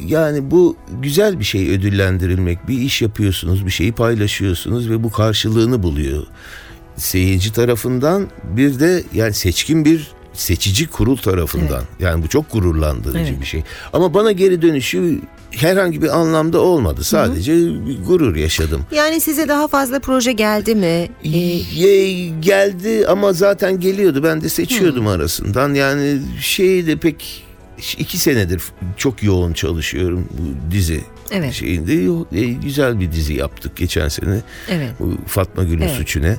Yani 0.07 0.51
bu 0.51 0.77
güzel 1.03 1.39
bir 1.39 1.45
şey 1.45 1.71
ödüllendirilmek. 1.71 2.69
Bir 2.69 2.79
iş 2.79 3.03
yapıyorsunuz, 3.03 3.67
bir 3.67 3.71
şeyi 3.71 3.93
paylaşıyorsunuz 3.93 4.91
ve 4.91 5.03
bu 5.03 5.11
karşılığını 5.11 5.83
buluyor. 5.83 6.27
Seyirci 6.99 7.53
tarafından 7.53 8.27
bir 8.57 8.81
de 8.81 9.03
yani 9.15 9.35
seçkin 9.35 9.85
bir 9.85 10.11
seçici 10.33 10.87
kurul 10.87 11.17
tarafından. 11.17 11.83
Yani 12.01 12.25
bu 12.25 12.29
çok 12.29 12.53
gururlandırıcı 12.53 13.19
Evet. 13.31 13.41
bir 13.41 13.47
şey. 13.47 13.63
Ama 13.93 14.15
bana 14.15 14.33
geri 14.33 14.63
dönüşü 14.63 15.21
herhangi 15.51 16.03
bir 16.03 16.19
anlamda 16.19 16.61
olmadı. 16.61 17.05
Sadece 17.05 17.53
bir 17.87 18.03
gurur 18.07 18.37
yaşadım. 18.37 18.83
Yani 18.93 19.21
size 19.21 19.49
daha 19.49 19.69
fazla 19.69 19.99
proje 20.01 20.33
geldi 20.33 20.75
mi? 20.75 21.09
E, 21.25 21.29
Ye- 21.29 22.29
geldi 22.41 23.05
ama 23.09 23.33
zaten 23.33 23.81
geliyordu. 23.81 24.23
Ben 24.25 24.41
de 24.41 24.49
seçiyordum 24.49 25.07
arasından. 25.07 25.75
Yani 25.75 26.19
şey 26.41 26.87
de 26.87 26.97
pek 26.97 27.45
iki 27.99 28.19
senedir 28.19 28.63
çok 28.97 29.23
yoğun 29.23 29.53
çalışıyorum 29.53 30.29
bu 30.39 30.73
dizi 30.73 31.01
Evet. 31.31 31.53
şeyinde. 31.53 31.93
E, 32.41 32.45
güzel 32.53 33.01
bir 33.01 33.13
dizi 33.13 33.35
yaptık 33.35 33.77
geçen 33.77 34.09
sene. 34.09 34.41
evet. 34.71 34.91
Bu 35.01 35.19
Fatma 35.27 35.65
Gül'ün 35.65 35.81
Evet. 35.83 35.91
suçu 35.91 36.23
ne? 36.23 36.37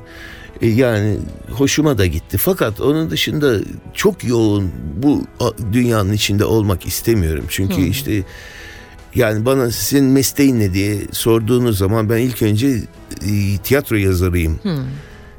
E, 0.61 0.67
yani 0.67 1.17
hoşuma 1.51 1.97
da 1.97 2.05
gitti. 2.05 2.37
Fakat 2.37 2.81
onun 2.81 3.09
dışında 3.09 3.59
çok 3.93 4.23
yoğun 4.23 4.71
bu 5.03 5.23
dünyanın 5.73 6.13
içinde 6.13 6.45
olmak 6.45 6.85
istemiyorum. 6.85 7.45
Çünkü 7.49 7.81
işte 7.81 8.23
yani 9.15 9.45
bana 9.45 9.71
senin 9.71 10.05
mesleğin 10.05 10.59
ne 10.59 10.73
diye 10.73 10.97
sorduğunuz 11.11 11.77
zaman 11.77 12.09
ben 12.09 12.17
ilk 12.17 12.41
önce 12.41 12.67
e, 13.21 13.57
tiyatro 13.63 13.95
yazarıyım 13.95 14.59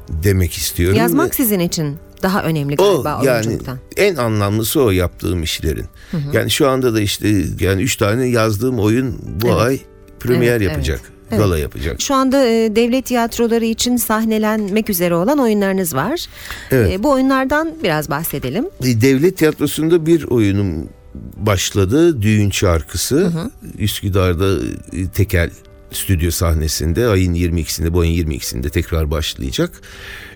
demek 0.09 0.53
istiyorum. 0.53 0.97
Yazmak 0.97 1.29
Ve- 1.31 1.35
sizin 1.35 1.59
için 1.59 1.97
daha 2.23 2.43
önemli 2.43 2.75
o 2.77 3.03
galiba 3.03 3.21
yani 3.25 3.45
oyunculuktan. 3.47 3.77
en 3.97 4.15
anlamlısı 4.15 4.81
o 4.83 4.91
yaptığım 4.91 5.43
işlerin. 5.43 5.85
Yani 6.33 6.51
şu 6.51 6.69
anda 6.69 6.93
da 6.93 7.01
işte 7.01 7.43
yani 7.59 7.81
üç 7.81 7.95
tane 7.95 8.27
yazdığım 8.27 8.79
oyun 8.79 9.19
bu 9.41 9.47
Evet. 9.47 9.57
ay 9.57 9.79
premier 10.19 10.51
Evet, 10.51 10.61
yapacak. 10.61 11.01
Gala 11.37 11.57
yapacak. 11.57 12.01
Şu 12.01 12.15
anda 12.15 12.45
e, 12.47 12.75
devlet 12.75 13.05
tiyatroları 13.05 13.65
için 13.65 13.97
sahnelenmek 13.97 14.89
üzere 14.89 15.15
olan 15.15 15.37
oyunlarınız 15.37 15.95
var. 15.95 16.25
Evet. 16.71 16.91
E, 16.91 17.03
bu 17.03 17.11
oyunlardan 17.11 17.73
biraz 17.83 18.09
bahsedelim. 18.09 18.65
E, 18.83 19.01
Devlet 19.01 19.37
tiyatrosunda 19.37 20.05
bir 20.05 20.23
oyunum 20.23 20.89
başladı. 21.37 22.21
Düğün 22.21 22.49
şarkısı. 22.49 23.31
Üsküdar'da 23.77 24.65
e, 24.93 25.07
tekel 25.07 25.49
stüdyo 25.91 26.31
sahnesinde 26.31 27.07
ayın 27.07 27.33
22'sinde 27.33 27.93
bu 27.93 27.99
ayın 27.99 28.29
22'sinde 28.29 28.69
tekrar 28.69 29.11
başlayacak. 29.11 29.81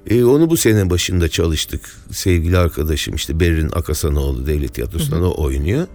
E, 0.09 0.23
onu 0.23 0.49
bu 0.49 0.57
sene 0.57 0.89
başında 0.89 1.29
çalıştık. 1.29 1.95
Sevgili 2.11 2.57
arkadaşım 2.57 3.15
işte 3.15 3.39
Berrin 3.39 3.69
Akasanoğlu 3.73 4.47
Devlet 4.47 4.73
Tiyatrosu'ndan 4.73 5.23
o 5.23 5.43
oynuyor. 5.43 5.87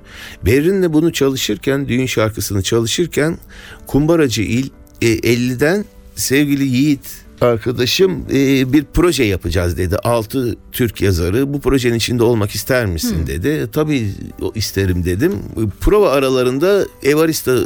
Berrin'le 0.47 0.92
bunu 0.92 1.12
çalışırken 1.12 1.88
düğün 1.88 2.07
şarkısını 2.07 2.62
çalışırken 2.62 3.38
Kumbaracı 3.87 4.42
İl 4.42 4.71
e, 5.02 5.07
50'den 5.07 5.85
sevgili 6.16 6.64
Yiğit 6.64 7.00
arkadaşım 7.40 8.25
e, 8.33 8.73
bir 8.73 8.85
proje 8.95 9.25
yapacağız 9.25 9.78
dedi. 9.78 9.97
Altı 9.97 10.57
Türk 10.73 11.02
yazarı 11.02 11.54
bu 11.54 11.61
projenin 11.61 11.95
içinde 11.95 12.23
olmak 12.23 12.50
ister 12.50 12.87
misin 12.87 13.26
dedi. 13.26 13.49
E, 13.49 13.71
Tabii 13.71 14.11
isterim 14.54 15.04
dedim. 15.04 15.33
Prova 15.80 16.11
aralarında 16.11 16.87
Evarista 17.02 17.57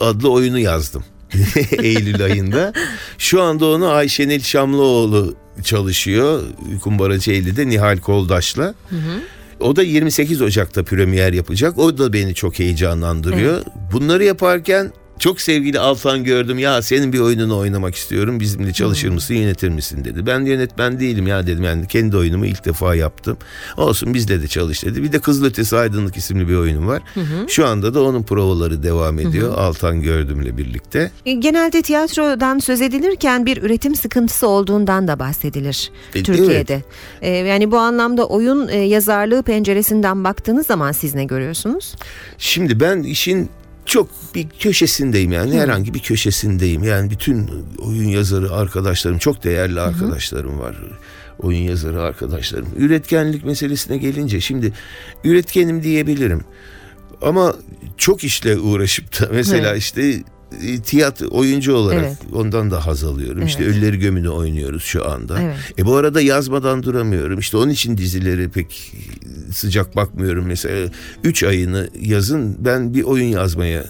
adlı 0.00 0.30
oyunu 0.30 0.58
yazdım. 0.58 1.04
Eylül 1.82 2.24
ayında. 2.24 2.72
Şu 3.18 3.42
anda 3.42 3.66
onu 3.66 3.88
Ayşenil 3.88 4.40
Şamlıoğlu 4.40 5.34
çalışıyor. 5.64 6.42
Kumbaracı 6.82 7.30
50'de 7.30 7.68
Nihal 7.68 7.98
Koldaş'la. 7.98 8.74
O 9.60 9.76
da 9.76 9.82
28 9.82 10.42
Ocak'ta 10.42 10.82
premier 10.84 11.32
yapacak. 11.32 11.78
O 11.78 11.98
da 11.98 12.12
beni 12.12 12.34
çok 12.34 12.58
heyecanlandırıyor. 12.58 13.62
Bunları 13.92 14.24
yaparken 14.24 14.92
çok 15.18 15.40
sevgili 15.40 15.78
Altan 15.80 16.24
gördüm. 16.24 16.58
Ya 16.58 16.82
senin 16.82 17.12
bir 17.12 17.18
oyununu 17.18 17.58
oynamak 17.58 17.94
istiyorum. 17.94 18.40
Bizimle 18.40 18.72
çalışır 18.72 19.08
mısın, 19.08 19.34
yönetir 19.34 19.68
misin 19.68 20.04
dedi. 20.04 20.26
Ben 20.26 20.40
yönetmen 20.40 21.00
değilim 21.00 21.26
ya 21.26 21.46
dedim. 21.46 21.64
Yani 21.64 21.86
kendi 21.88 22.16
oyunumu 22.16 22.46
ilk 22.46 22.64
defa 22.64 22.94
yaptım. 22.94 23.36
Olsun 23.76 24.14
bizle 24.14 24.42
de 24.42 24.48
çalış 24.48 24.84
dedi. 24.84 25.02
Bir 25.02 25.12
de 25.12 25.18
Kızıl 25.18 25.44
Ötesi 25.44 25.76
Aydınlık 25.76 26.16
isimli 26.16 26.48
bir 26.48 26.54
oyunum 26.54 26.86
var. 26.88 27.02
Şu 27.48 27.66
anda 27.66 27.94
da 27.94 28.02
onun 28.02 28.22
provaları 28.22 28.82
devam 28.82 29.18
ediyor. 29.18 29.58
Altan 29.58 30.02
gördümle 30.02 30.56
birlikte. 30.56 31.10
E, 31.26 31.32
Genelde 31.32 31.82
tiyatrodan 31.82 32.58
söz 32.58 32.80
edilirken 32.80 33.46
bir 33.46 33.62
üretim 33.62 33.94
sıkıntısı 33.94 34.48
olduğundan 34.48 35.08
da 35.08 35.18
bahsedilir 35.18 35.90
E, 36.14 36.22
Türkiye'de. 36.22 36.82
E, 37.22 37.30
yani 37.30 37.70
bu 37.70 37.78
anlamda 37.78 38.26
oyun 38.26 38.68
e, 38.68 38.76
yazarlığı 38.76 39.42
penceresinden 39.42 40.24
baktığınız 40.24 40.66
zaman 40.66 40.92
siz 40.92 41.14
ne 41.14 41.24
görüyorsunuz? 41.24 41.94
Şimdi 42.38 42.80
ben 42.80 43.02
işin 43.02 43.50
çok 43.86 44.08
bir 44.34 44.48
köşesindeyim 44.48 45.32
yani 45.32 45.60
herhangi 45.60 45.94
bir 45.94 45.98
köşesindeyim. 45.98 46.84
Yani 46.84 47.10
bütün 47.10 47.50
oyun 47.78 48.08
yazarı 48.08 48.52
arkadaşlarım 48.52 49.18
çok 49.18 49.44
değerli 49.44 49.80
arkadaşlarım 49.80 50.58
var. 50.58 50.76
Oyun 51.38 51.60
yazarı 51.60 52.02
arkadaşlarım. 52.02 52.68
Üretkenlik 52.78 53.44
meselesine 53.44 53.96
gelince 53.96 54.40
şimdi 54.40 54.72
üretkenim 55.24 55.82
diyebilirim. 55.82 56.44
Ama 57.22 57.54
çok 57.96 58.24
işle 58.24 58.58
uğraşıp 58.58 59.20
da 59.20 59.28
mesela 59.32 59.68
Evet. 59.70 59.82
işte 59.82 60.22
tiyatro 60.84 61.26
oyuncu 61.30 61.74
olarak 61.74 62.04
Evet. 62.04 62.16
ondan 62.34 62.70
da 62.70 62.86
haz 62.86 63.04
alıyorum. 63.04 63.46
İşte 63.46 63.64
Evet. 63.64 63.76
Ölüleri 63.76 63.98
Gömü'nü 63.98 64.28
oynuyoruz 64.28 64.82
şu 64.82 65.10
anda. 65.10 65.42
Evet. 65.42 65.56
E 65.78 65.86
bu 65.86 65.96
arada 65.96 66.20
yazmadan 66.20 66.82
duramıyorum. 66.82 67.38
İşte 67.38 67.56
onun 67.56 67.70
için 67.70 67.96
dizileri 67.98 68.48
pek 68.48 68.92
sıcak 69.52 69.96
bakmıyorum. 69.96 70.44
Mesela 70.46 70.88
3 71.24 71.42
ayını 71.42 71.88
yazın 72.00 72.56
ben 72.58 72.94
bir 72.94 73.02
oyun 73.02 73.26
yazmaya 73.26 73.84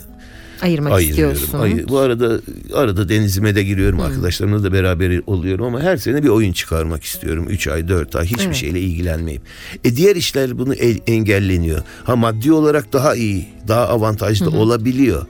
Ayırmak 0.62 0.92
ayırıyorum. 0.92 1.34
istiyorsun. 1.34 1.58
Ay- 1.58 1.88
bu 1.88 1.98
arada 1.98 2.40
arada 2.74 3.08
denizime 3.08 3.54
de 3.54 3.62
giriyorum. 3.62 4.00
Arkadaşlarımla 4.00 4.62
da 4.62 4.72
beraber 4.72 5.20
oluyorum 5.26 5.64
ama 5.64 5.80
her 5.80 5.96
sene 5.96 6.22
bir 6.22 6.28
oyun 6.28 6.52
çıkarmak 6.52 7.04
istiyorum. 7.04 7.46
3 7.48 7.68
ay 7.68 7.88
4 7.88 8.16
ay 8.16 8.26
hiçbir 8.26 8.44
Evet. 8.44 8.54
şeyle 8.56 8.80
ilgilenmeyip. 8.80 9.42
E 9.84 9.96
diğer 9.96 10.16
işler 10.16 10.58
bunu 10.58 10.74
el- 10.74 11.00
engelleniyor. 11.06 11.82
Ha 12.04 12.16
maddi 12.16 12.52
olarak 12.52 12.92
daha 12.92 13.14
iyi, 13.14 13.48
daha 13.68 13.88
avantajlı 13.88 14.50
olabiliyor. 14.50 15.26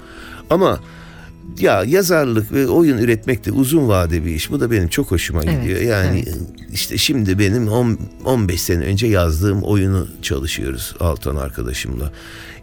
Ama 0.51 0.81
ya 1.59 1.85
yazarlık 1.85 2.53
ve 2.53 2.67
oyun 2.69 2.99
üretmek 2.99 3.47
de 3.47 3.53
uzun 3.53 3.89
vade 3.89 4.25
bir 4.25 4.31
iş. 4.35 4.51
Bu 4.51 4.61
da 4.61 4.71
benim 4.71 4.89
çok 4.89 5.11
hoşuma 5.11 5.43
Evet, 5.45 5.63
gidiyor. 5.63 5.81
Yani 5.81 6.25
evet. 6.27 6.37
işte 6.73 6.99
şimdi 6.99 7.39
benim 7.39 7.69
on- 7.69 7.99
15 8.25 8.63
sene 8.63 8.85
önce 8.85 9.07
yazdığım 9.07 9.63
oyunu 9.63 10.09
çalışıyoruz 10.23 10.95
Altan 11.01 11.37
arkadaşımla. 11.37 12.13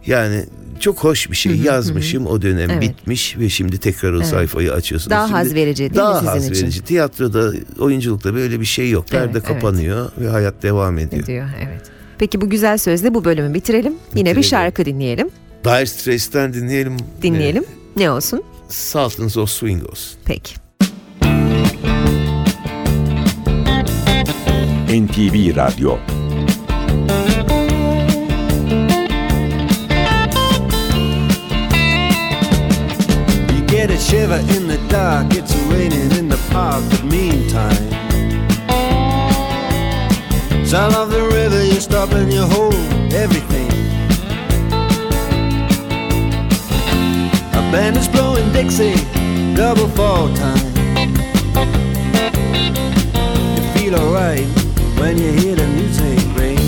Yani 0.06 0.44
çok 0.80 1.04
hoş 1.04 1.30
bir 1.30 1.36
şey. 1.36 1.56
Yazmışım 1.56 2.26
o 2.26 2.42
dönem 2.42 2.70
Evet. 2.70 2.82
bitmiş 2.82 3.38
ve 3.38 3.48
şimdi 3.48 3.78
tekrar 3.78 4.12
o 4.12 4.22
sayfayı 4.22 4.72
açıyorsunuz. 4.72 5.10
Daha 5.10 5.26
Şimdi 5.26 5.36
haz 5.38 5.54
verici 5.54 5.78
değil 5.78 5.90
mi 5.90 5.96
daha 5.96 6.14
sizin 6.18 6.26
haz 6.28 6.50
için? 6.50 6.62
verici. 6.62 6.82
Tiyatroda, 6.84 7.52
oyunculukta 7.78 8.34
böyle 8.34 8.60
bir 8.60 8.64
şey 8.64 8.90
yok. 8.90 9.04
Evet, 9.10 9.22
Perde 9.24 9.38
evet. 9.38 9.48
kapanıyor 9.48 10.10
ve 10.20 10.28
hayat 10.28 10.62
devam 10.62 10.98
ediyor. 10.98 11.26
Diyor, 11.26 11.48
evet. 11.62 11.80
Peki 12.18 12.40
bu 12.40 12.50
güzel 12.50 12.78
sözle 12.78 13.14
bu 13.14 13.24
bölümü 13.24 13.54
bitirelim. 13.54 13.92
Yine 13.92 14.14
bir 14.14 14.20
Bitirelim. 14.20 14.42
şarkı 14.44 14.84
dinleyelim. 14.84 15.28
Dire 15.64 15.86
Straits'ten 15.86 16.54
dinleyelim. 16.54 16.96
Dinleyelim. 17.22 17.64
Ne 17.96 18.10
olsun? 18.10 18.42
Ee, 18.72 18.74
Sultans 18.74 19.36
of 19.36 19.50
Swing 19.50 19.82
olsun. 19.82 20.16
Peki. 20.24 20.56
NTV 24.88 25.52
Radyo 25.54 25.98
You 33.52 33.66
get 33.66 33.90
a 33.90 33.98
shiver 33.98 34.40
in 34.56 34.68
the 34.68 34.78
dark, 34.88 35.34
it's 35.34 35.54
raining 35.70 36.10
in 36.18 36.28
the 36.28 36.38
park, 36.50 36.82
but 36.90 37.04
meantime. 37.04 37.90
Sound 40.66 40.94
of 40.94 41.10
the 41.10 41.22
river, 41.22 41.64
you 41.64 41.80
stop 41.80 42.12
and 42.12 42.32
you 42.32 42.42
hold 42.42 42.74
everything. 43.12 43.71
Band 47.72 47.96
is 47.96 48.06
blowing 48.06 48.52
Dixie, 48.52 48.94
double 49.54 49.88
fall 49.88 50.28
time. 50.34 50.58
You 53.56 53.62
feel 53.72 53.94
alright 53.94 54.46
when 54.98 55.16
you 55.16 55.32
hear 55.32 55.56
the 55.56 55.66
music 55.68 56.18
ring. 56.36 56.58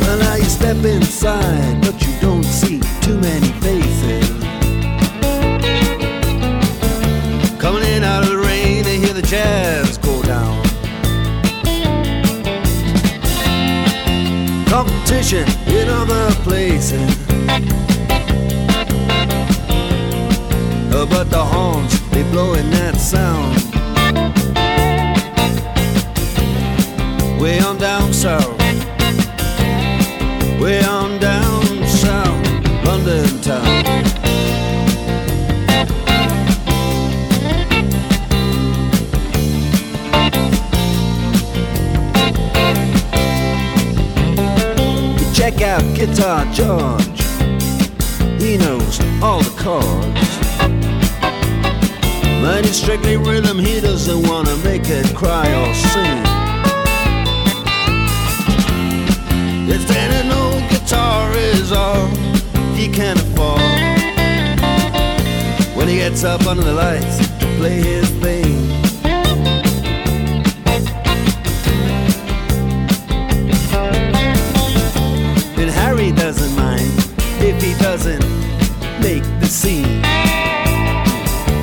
Well, 0.00 0.18
now 0.18 0.36
you 0.36 0.44
step 0.44 0.82
inside, 0.82 1.82
but 1.82 2.00
you 2.00 2.12
don't 2.22 2.44
see 2.44 2.80
too 3.02 3.18
many 3.18 3.48
faces. 3.60 3.77
Competition 15.28 15.74
in 15.74 15.88
other 15.90 16.30
places. 16.42 17.16
But 20.90 21.30
the 21.30 21.44
horns, 21.44 22.00
they 22.10 22.22
blowing 22.30 22.70
that 22.70 22.96
sound. 22.96 23.77
Guitar 45.94 46.44
George. 46.52 47.20
He 48.40 48.56
knows 48.56 49.00
all 49.22 49.40
the 49.42 49.54
chords. 49.58 50.28
But 52.42 52.64
it's 52.66 52.78
strictly 52.78 53.16
rhythm, 53.16 53.58
he 53.58 53.80
doesn't 53.80 54.28
wanna 54.28 54.56
make 54.58 54.88
it 54.88 55.14
cry 55.14 55.46
or 55.62 55.74
sing. 55.74 56.38
If 59.70 59.86
then 59.86 60.10
an 60.24 60.32
old 60.32 60.62
guitar 60.70 61.30
is 61.36 61.72
all 61.72 62.06
he 62.74 62.88
can 62.88 63.18
afford 63.18 63.60
When 65.76 65.88
he 65.88 65.96
gets 65.96 66.24
up 66.24 66.46
under 66.46 66.62
the 66.62 66.72
lights 66.72 67.18
to 67.38 67.46
play 67.58 67.82
his 67.82 68.08
thing 68.22 68.37
doesn't 77.78 78.24
make 79.00 79.24
the 79.40 79.46
scene. 79.46 80.02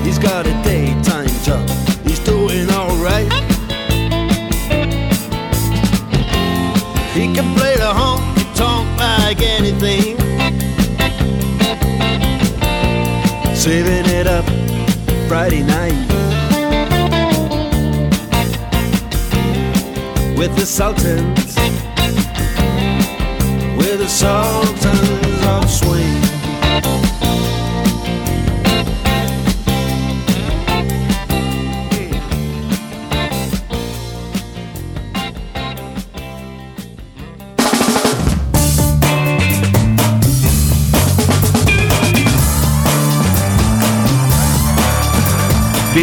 He's 0.03 0.19
got 0.19 0.45
a 0.47 0.53
daytime 0.63 1.33
job, 1.43 1.67
he's 2.03 2.19
doing 2.19 2.69
alright. 2.71 3.31
He 7.13 7.33
can 7.33 7.55
play 7.55 7.75
the 7.75 7.91
honky 7.99 8.55
tonk 8.55 8.99
like 8.99 9.41
anything. 9.41 10.25
saving 13.65 14.05
it 14.05 14.27
up 14.27 14.45
Friday 15.27 15.63
night. 15.63 15.97
With 20.37 20.55
the 20.55 20.67
Sultans, 20.67 21.55
with 23.75 23.97
the 23.97 24.07
Sultans 24.07 25.45
of 25.47 25.67
Swing. 25.67 25.94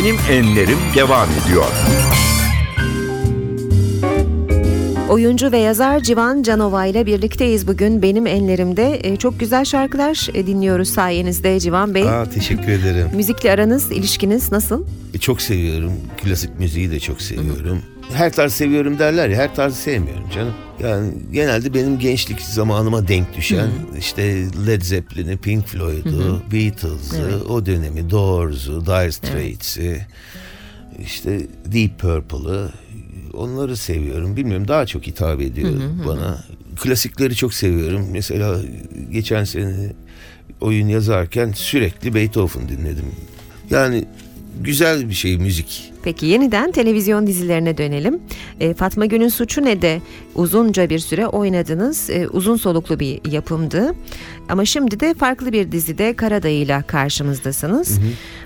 Benim 0.03 0.17
Enlerim 0.31 0.79
devam 0.95 1.29
ediyor. 1.47 1.65
Oyuncu 5.09 5.53
ve 5.53 5.59
yazar 5.59 6.01
Civan 6.01 6.43
Canova 6.43 6.87
ile 6.87 7.07
birlikteyiz 7.07 7.69
bugün. 7.69 8.03
Benim 8.03 8.27
enlerimde 8.27 9.01
e, 9.03 9.17
çok 9.17 9.41
güzel 9.41 9.65
şarkılar 9.65 10.29
e, 10.35 10.47
dinliyoruz 10.47 10.89
sayenizde 10.89 11.61
Civan 11.61 11.95
Bey. 11.95 12.03
Aa, 12.11 12.25
teşekkür 12.31 12.69
ederim. 12.69 13.09
Müzikle 13.15 13.53
aranız, 13.53 13.93
ilişkiniz 13.93 14.53
nasıl? 14.53 14.85
E, 15.15 15.19
Çok 15.19 15.43
seviyorum. 15.43 15.93
Klasik 16.23 16.59
müziği 16.59 16.91
de 16.91 17.01
çok 17.01 17.23
seviyorum. 17.23 17.83
Her 18.13 18.33
tarz 18.33 18.53
seviyorum 18.53 18.99
derler 18.99 19.29
ya 19.29 19.37
her 19.37 19.55
tarzı 19.55 19.77
sevmiyorum 19.77 20.31
canım. 20.35 20.55
Yani 20.83 21.13
genelde 21.33 21.75
benim 21.75 21.99
gençlik 21.99 22.41
zamanıma 22.41 23.09
denk 23.09 23.37
düşen 23.37 23.71
işte 23.99 24.47
Led 24.67 24.83
Zeppelin'i, 24.83 25.37
Pink 25.37 25.67
Floyd'u, 25.67 26.43
Beatles'ı, 26.53 27.45
o 27.49 27.67
dönemi 27.67 28.11
Doors'u, 28.11 28.87
Dire 28.87 29.13
Straits'i, 29.13 30.07
işte 31.05 31.47
Deep 31.73 31.99
Purple'ı 31.99 32.71
onları 33.35 33.77
seviyorum. 33.77 34.37
Bilmiyorum 34.37 34.69
daha 34.69 34.87
çok 34.87 35.07
hitap 35.07 35.41
ediyor 35.41 35.71
bana. 36.07 36.45
Klasikleri 36.77 37.37
çok 37.37 37.55
seviyorum. 37.55 38.09
Mesela 38.11 38.61
geçen 39.11 39.45
sene 39.45 39.93
oyun 40.61 40.89
yazarken 40.89 41.53
sürekli 41.53 42.15
Beethoven 42.15 42.69
dinledim. 42.69 43.07
Yani 43.71 44.05
güzel 44.61 45.09
bir 45.09 45.15
şey 45.15 45.39
müzik. 45.39 45.92
Peki 46.05 46.27
yeniden 46.27 46.73
televizyon 46.73 47.27
dizilerine 47.27 47.79
dönelim. 47.79 48.21
E, 48.61 48.75
Fatma 48.75 49.07
Gül'ün 49.07 49.29
Suçu 49.29 49.65
Ne 49.65 49.83
de 49.83 50.01
uzunca 50.35 50.91
bir 50.91 50.99
süre 50.99 51.27
oynadınız. 51.27 52.11
E, 52.11 52.29
uzun 52.29 52.57
soluklu 52.57 53.01
bir 53.01 53.31
yapımdı. 53.33 53.95
Ama 54.49 54.65
şimdi 54.65 55.01
de 55.01 55.15
farklı 55.15 55.53
bir 55.53 55.73
dizide 55.73 56.17
Karadayı'yla 56.17 56.83
karşımızdasınız. 56.83 57.99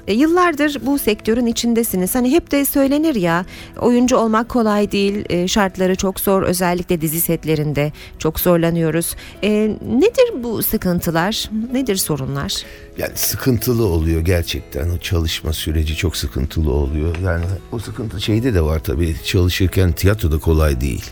E, 0.07 0.15
yıllardır 0.15 0.79
bu 0.87 0.99
sektörün 0.99 1.47
içindesiniz. 1.47 2.15
Hani 2.15 2.31
hep 2.33 2.51
de 2.51 2.65
söylenir 2.65 3.15
ya 3.15 3.45
oyuncu 3.81 4.17
olmak 4.17 4.49
kolay 4.49 4.93
değil. 4.93 5.25
E, 5.29 5.49
şartları 5.49 5.97
çok 5.97 6.21
zor 6.21 6.43
özellikle 6.43 7.01
dizi 7.01 7.21
setlerinde 7.21 7.93
çok 8.19 8.41
zorlanıyoruz. 8.41 9.17
E, 9.43 9.51
nedir 9.99 10.43
bu 10.43 10.63
sıkıntılar? 10.63 11.51
Nedir 11.73 11.97
sorunlar? 11.97 12.63
Yani 12.99 13.13
sıkıntılı 13.15 13.85
oluyor 13.87 14.21
gerçekten. 14.21 14.91
O 14.91 14.99
çalışma 14.99 15.53
süreci 15.53 15.97
çok 15.97 16.17
sıkıntılı 16.17 16.73
oluyor. 16.73 17.17
Yani 17.25 17.46
o 17.73 17.79
sıkıntı 17.79 18.21
şeyde 18.21 18.55
de 18.55 18.61
var 18.63 18.85
tabii. 18.85 19.17
Çalışırken 19.25 19.93
tiyatroda 19.93 20.39
kolay 20.39 20.81
değil. 20.81 21.05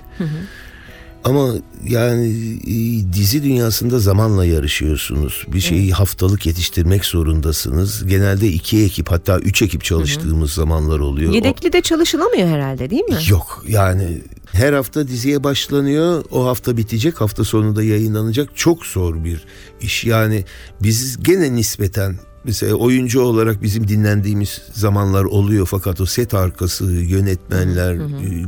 Ama 1.25 1.55
yani 1.89 2.27
e, 2.67 3.13
dizi 3.13 3.43
dünyasında 3.43 3.99
zamanla 3.99 4.45
yarışıyorsunuz. 4.45 5.45
Bir 5.49 5.61
şeyi 5.61 5.93
haftalık 5.93 6.47
yetiştirmek 6.47 7.05
zorundasınız. 7.05 8.07
Genelde 8.07 8.49
iki 8.49 8.85
ekip 8.85 9.11
hatta 9.11 9.39
üç 9.39 9.63
ekip 9.63 9.85
çalıştığımız 9.85 10.53
zamanlar 10.53 10.99
oluyor. 10.99 11.31
O- 11.33 11.35
Yedekli 11.35 11.73
de 11.73 11.81
çalışılamıyor 11.81 12.49
herhalde 12.49 12.91
değil 12.91 13.05
mi? 13.05 13.17
Yok 13.29 13.65
yani 13.69 14.23
her 14.53 14.73
hafta 14.73 15.09
diziye 15.09 15.45
başlanıyor. 15.45 16.25
O 16.31 16.47
hafta 16.47 16.77
bitecek. 16.77 17.21
Hafta 17.21 17.45
sonunda 17.45 17.83
yayınlanacak. 17.83 18.57
Çok 18.57 18.87
zor 18.87 19.25
bir 19.25 19.45
iş. 19.81 20.05
Yani 20.05 20.45
biz 20.83 21.23
gene 21.23 21.55
nispeten 21.55 22.17
mesela 22.45 22.75
oyuncu 22.75 23.21
olarak 23.21 23.63
bizim 23.63 23.89
dinlendiğimiz 23.89 24.63
zamanlar 24.73 25.25
oluyor 25.25 25.67
fakat 25.67 26.01
o 26.01 26.07
set 26.07 26.35
arkası 26.35 26.85
yönetmenler, 26.85 27.99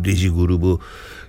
reji 0.04 0.28
grubu 0.28 0.80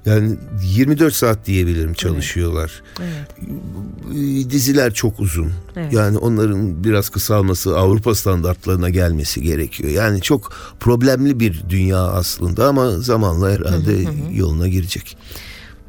yani 0.08 0.36
24 0.64 1.14
saat 1.14 1.46
diyebilirim 1.46 1.94
çalışıyorlar. 1.94 2.84
Ee, 3.00 4.50
Diziler 4.50 4.94
çok 4.94 5.20
uzun. 5.20 5.52
Evet. 5.76 5.94
Yani 5.94 6.18
onların 6.18 6.84
biraz 6.84 7.10
kısalması 7.10 7.78
Avrupa 7.78 8.16
standartlarına 8.16 8.90
gelmesi 8.90 9.42
gerekiyor. 9.42 9.90
Yani 9.90 10.22
çok 10.22 10.54
problemli 10.80 11.40
bir 11.40 11.64
dünya 11.70 12.00
aslında 12.00 12.68
ama 12.68 12.90
zamanla 12.90 13.52
herhalde 13.52 14.06
yoluna 14.34 14.68
girecek. 14.68 15.18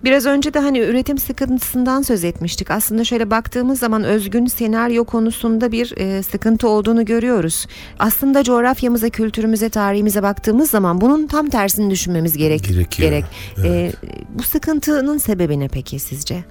Biraz 0.04 0.26
önce 0.26 0.54
de 0.54 0.58
hani 0.58 0.78
üretim 0.78 1.18
sıkıntısından 1.18 2.02
söz 2.02 2.24
etmiştik. 2.24 2.70
Aslında 2.70 3.04
şöyle 3.04 3.30
baktığımız 3.30 3.78
zaman 3.78 4.04
özgün 4.04 4.46
senaryo 4.46 5.04
konusunda 5.04 5.72
bir 5.72 5.96
e, 5.96 6.22
sıkıntı 6.22 6.68
olduğunu 6.68 7.04
görüyoruz. 7.04 7.66
Aslında 7.98 8.44
coğrafyamıza, 8.44 9.08
kültürümüze, 9.08 9.68
tarihimize 9.68 10.22
baktığımız 10.22 10.70
zaman 10.70 11.00
bunun 11.00 11.26
tam 11.26 11.48
tersini 11.48 11.90
düşünmemiz 11.90 12.36
gerek. 12.36 12.64
Gerekiyor, 12.64 13.10
Gerek. 13.10 13.24
E, 13.64 13.92
bu 14.28 14.42
sıkıntının 14.42 15.18
sebebi 15.18 15.60
ne 15.60 15.68
peki 15.68 15.98
sizce? 15.98 16.44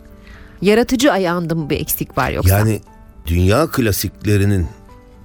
Yaratıcı 0.62 1.12
ayağında 1.12 1.56
mı 1.56 1.70
bir 1.70 1.80
eksik 1.80 2.18
var 2.18 2.32
yoksa? 2.32 2.58
Yani 2.58 2.82
dünya 3.26 3.68
klasiklerinin 3.68 4.68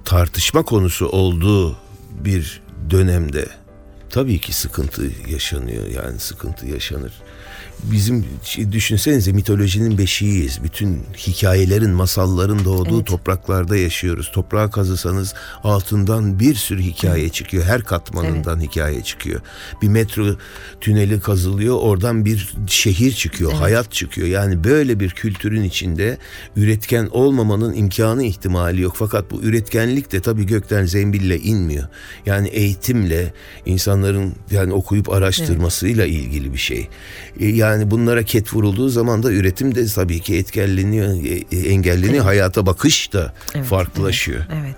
tartışma 0.05 0.63
konusu 0.63 1.07
olduğu 1.07 1.77
bir 2.11 2.61
dönemde 2.89 3.45
tabii 4.13 4.39
ki 4.39 4.53
sıkıntı 4.53 5.11
yaşanıyor. 5.29 5.87
Yani 5.87 6.19
sıkıntı 6.19 6.65
yaşanır. 6.67 7.13
Bizim 7.83 8.25
düşünsenize 8.71 9.31
mitolojinin 9.31 9.97
beşiğiyiz. 9.97 10.63
Bütün 10.63 11.03
hikayelerin, 11.17 11.89
masalların 11.89 12.65
doğduğu 12.65 12.97
Evet. 12.97 13.07
topraklarda 13.07 13.77
yaşıyoruz. 13.77 14.31
Toprağa 14.33 14.69
kazısanız 14.69 15.33
altından 15.63 16.39
bir 16.39 16.55
sürü 16.55 16.81
hikaye 16.81 17.29
çıkıyor. 17.29 17.63
Her 17.63 17.83
katmanından 17.83 18.61
hikaye 18.61 19.03
çıkıyor. 19.03 19.41
Bir 19.81 19.87
metro 19.87 20.25
tüneli 20.81 21.19
kazılıyor. 21.19 21.77
Oradan 21.81 22.25
bir 22.25 22.53
şehir 22.67 23.11
çıkıyor, 23.11 23.53
hayat 23.53 23.91
çıkıyor. 23.91 24.27
Yani 24.27 24.63
böyle 24.63 24.99
bir 24.99 25.09
kültürün 25.09 25.63
içinde 25.63 26.17
üretken 26.55 27.07
olmamanın 27.11 27.73
imkanı 27.73 28.23
ihtimali 28.23 28.81
yok. 28.81 28.95
Fakat 28.97 29.31
bu 29.31 29.41
üretkenlik 29.41 30.11
de 30.11 30.19
tabii 30.21 30.45
gökten 30.45 30.85
zembille 30.85 31.39
inmiyor. 31.39 31.87
Yani 32.25 32.47
eğitimle 32.47 33.33
insanların 34.03 34.33
yani 34.51 34.73
okuyup 34.73 35.09
araştırmasıyla 35.09 36.05
ilgili 36.05 36.53
bir 36.53 36.57
şey. 36.57 36.87
E, 37.39 37.47
Yani 37.47 37.91
bunlara 37.91 38.23
ket 38.23 38.53
vurulduğu 38.53 38.89
zaman 38.89 39.23
da 39.23 39.31
üretim 39.31 39.75
de 39.75 39.85
tabii 39.85 40.19
ki 40.19 40.37
etkelleniyor, 40.37 41.07
e, 41.07 41.57
e, 41.57 41.69
engelleniyor. 41.69 42.23
Hayata 42.23 42.65
bakış 42.65 43.13
da 43.13 43.33
Evet, 43.55 43.65
farklılaşıyor. 43.65 44.45
Evet. 44.61 44.75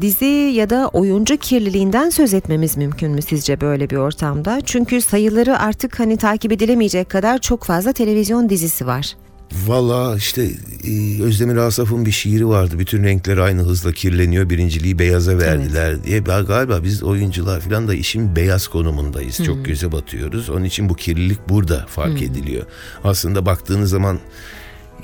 Dizi 0.00 0.24
ya 0.54 0.70
da 0.70 0.88
oyuncu 0.92 1.36
kirliliğinden 1.36 2.10
söz 2.10 2.34
etmemiz 2.34 2.76
mümkün 2.76 3.10
mü 3.10 3.22
sizce 3.22 3.60
böyle 3.60 3.90
bir 3.90 3.96
ortamda? 3.96 4.60
Çünkü 4.64 5.00
sayıları 5.00 5.58
artık 5.58 6.00
hani 6.00 6.16
takip 6.16 6.52
edilemeyecek 6.52 7.08
kadar 7.10 7.38
çok 7.38 7.64
fazla 7.64 7.92
televizyon 7.92 8.48
dizisi 8.48 8.86
var. 8.86 9.16
Valla 9.52 10.16
işte 10.16 10.42
e, 10.84 11.22
Özdemir 11.22 11.56
Asaf'ın 11.56 12.06
bir 12.06 12.10
şiiri 12.10 12.48
vardı. 12.48 12.78
Bütün 12.78 13.04
renkler 13.04 13.36
aynı 13.36 13.62
hızla 13.62 13.92
kirleniyor. 13.92 14.50
Birinciliği 14.50 14.98
beyaza 14.98 15.38
verdiler 15.38 16.04
diye. 16.04 16.26
Ben 16.26 16.44
galiba 16.44 16.84
biz 16.84 17.02
oyuncular 17.02 17.60
falan 17.60 17.88
da 17.88 17.94
işin 17.94 18.36
beyaz 18.36 18.68
konumundayız. 18.68 19.36
Çok 19.44 19.64
göze 19.64 19.92
batıyoruz. 19.92 20.50
Onun 20.50 20.64
için 20.64 20.88
bu 20.88 20.94
kirlilik 20.94 21.48
burada 21.48 21.86
fark 21.88 22.22
ediliyor. 22.22 22.66
Aslında 23.04 23.46
baktığınız 23.46 23.90
zaman 23.90 24.18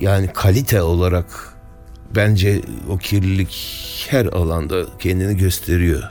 yani 0.01 0.31
kalite 0.35 0.83
olarak 0.83 1.55
bence 2.17 2.61
o 2.89 2.99
kirlilik 2.99 3.57
her 4.11 4.27
alanda 4.27 4.85
kendini 4.99 5.37
gösteriyor. 5.37 6.03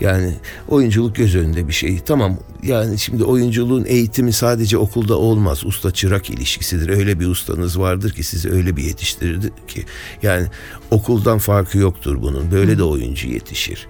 Yani 0.00 0.34
oyunculuk 0.68 1.16
göz 1.16 1.36
önünde 1.36 1.68
bir 1.68 1.72
şey. 1.72 2.00
Tamam 2.06 2.38
yani 2.62 2.98
şimdi 2.98 3.24
oyunculuğun 3.24 3.84
eğitimi 3.84 4.32
sadece 4.32 4.78
okulda 4.78 5.16
olmaz. 5.16 5.66
Usta 5.66 5.90
çırak 5.90 6.30
ilişkisidir. 6.30 6.88
Öyle 6.88 7.20
bir 7.20 7.26
ustanız 7.26 7.78
vardır 7.80 8.12
ki 8.12 8.22
sizi 8.22 8.50
öyle 8.50 8.76
bir 8.76 8.84
yetiştirirdi 8.84 9.50
ki. 9.68 9.84
Yani 10.22 10.46
okuldan 10.90 11.38
farkı 11.38 11.78
yoktur 11.78 12.22
bunun. 12.22 12.50
Böyle 12.50 12.78
de 12.78 12.82
oyuncu 12.82 13.28
yetişir. 13.28 13.86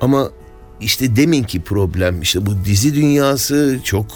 Ama 0.00 0.30
işte 0.80 1.16
deminki 1.16 1.60
problem 1.60 2.22
işte 2.22 2.46
bu 2.46 2.64
dizi 2.64 2.94
dünyası 2.94 3.80
çok 3.84 4.06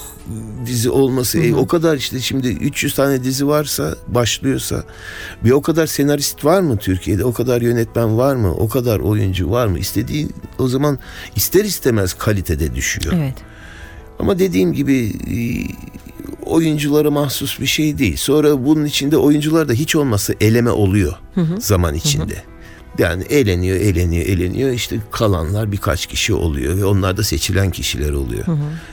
dizi 0.66 0.90
olması 0.90 1.38
e, 1.38 1.54
o 1.54 1.66
kadar 1.66 1.96
işte 1.96 2.20
şimdi 2.20 2.48
300 2.48 2.94
tane 2.94 3.24
dizi 3.24 3.46
varsa 3.46 3.96
başlıyorsa 4.08 4.84
bir 5.44 5.50
o 5.50 5.62
kadar 5.62 5.86
senarist 5.86 6.44
var 6.44 6.60
mı 6.60 6.76
Türkiye'de 6.76 7.24
o 7.24 7.32
kadar 7.32 7.62
yönetmen 7.62 8.18
var 8.18 8.36
mı 8.36 8.54
o 8.54 8.68
kadar 8.68 8.98
oyuncu 8.98 9.50
var 9.50 9.66
mı 9.66 9.78
istediği 9.78 10.28
o 10.58 10.68
zaman 10.68 10.98
ister 11.36 11.64
istemez 11.64 12.14
kalitede 12.14 12.74
düşüyor. 12.74 13.14
Evet. 13.18 13.34
Ama 14.18 14.38
dediğim 14.38 14.72
gibi 14.72 15.12
e, 15.30 15.36
oyunculara 16.46 17.10
mahsus 17.10 17.60
bir 17.60 17.66
şey 17.66 17.98
değil. 17.98 18.16
Sonra 18.16 18.66
bunun 18.66 18.84
içinde 18.84 19.16
oyuncular 19.16 19.68
da 19.68 19.72
hiç 19.72 19.96
olmazsa 19.96 20.34
eleme 20.40 20.70
oluyor 20.70 21.12
zaman 21.58 21.94
içinde. 21.94 22.53
Yani 22.98 23.22
eleniyor, 23.22 23.76
eleniyor, 23.76 24.26
eleniyor. 24.26 24.70
İşte 24.70 24.96
kalanlar 25.10 25.72
birkaç 25.72 26.06
kişi 26.06 26.34
oluyor 26.34 26.76
ve 26.76 26.84
onlar 26.84 27.16
da 27.16 27.22
seçilen 27.22 27.70
kişiler 27.70 28.12
oluyor. 28.12 28.44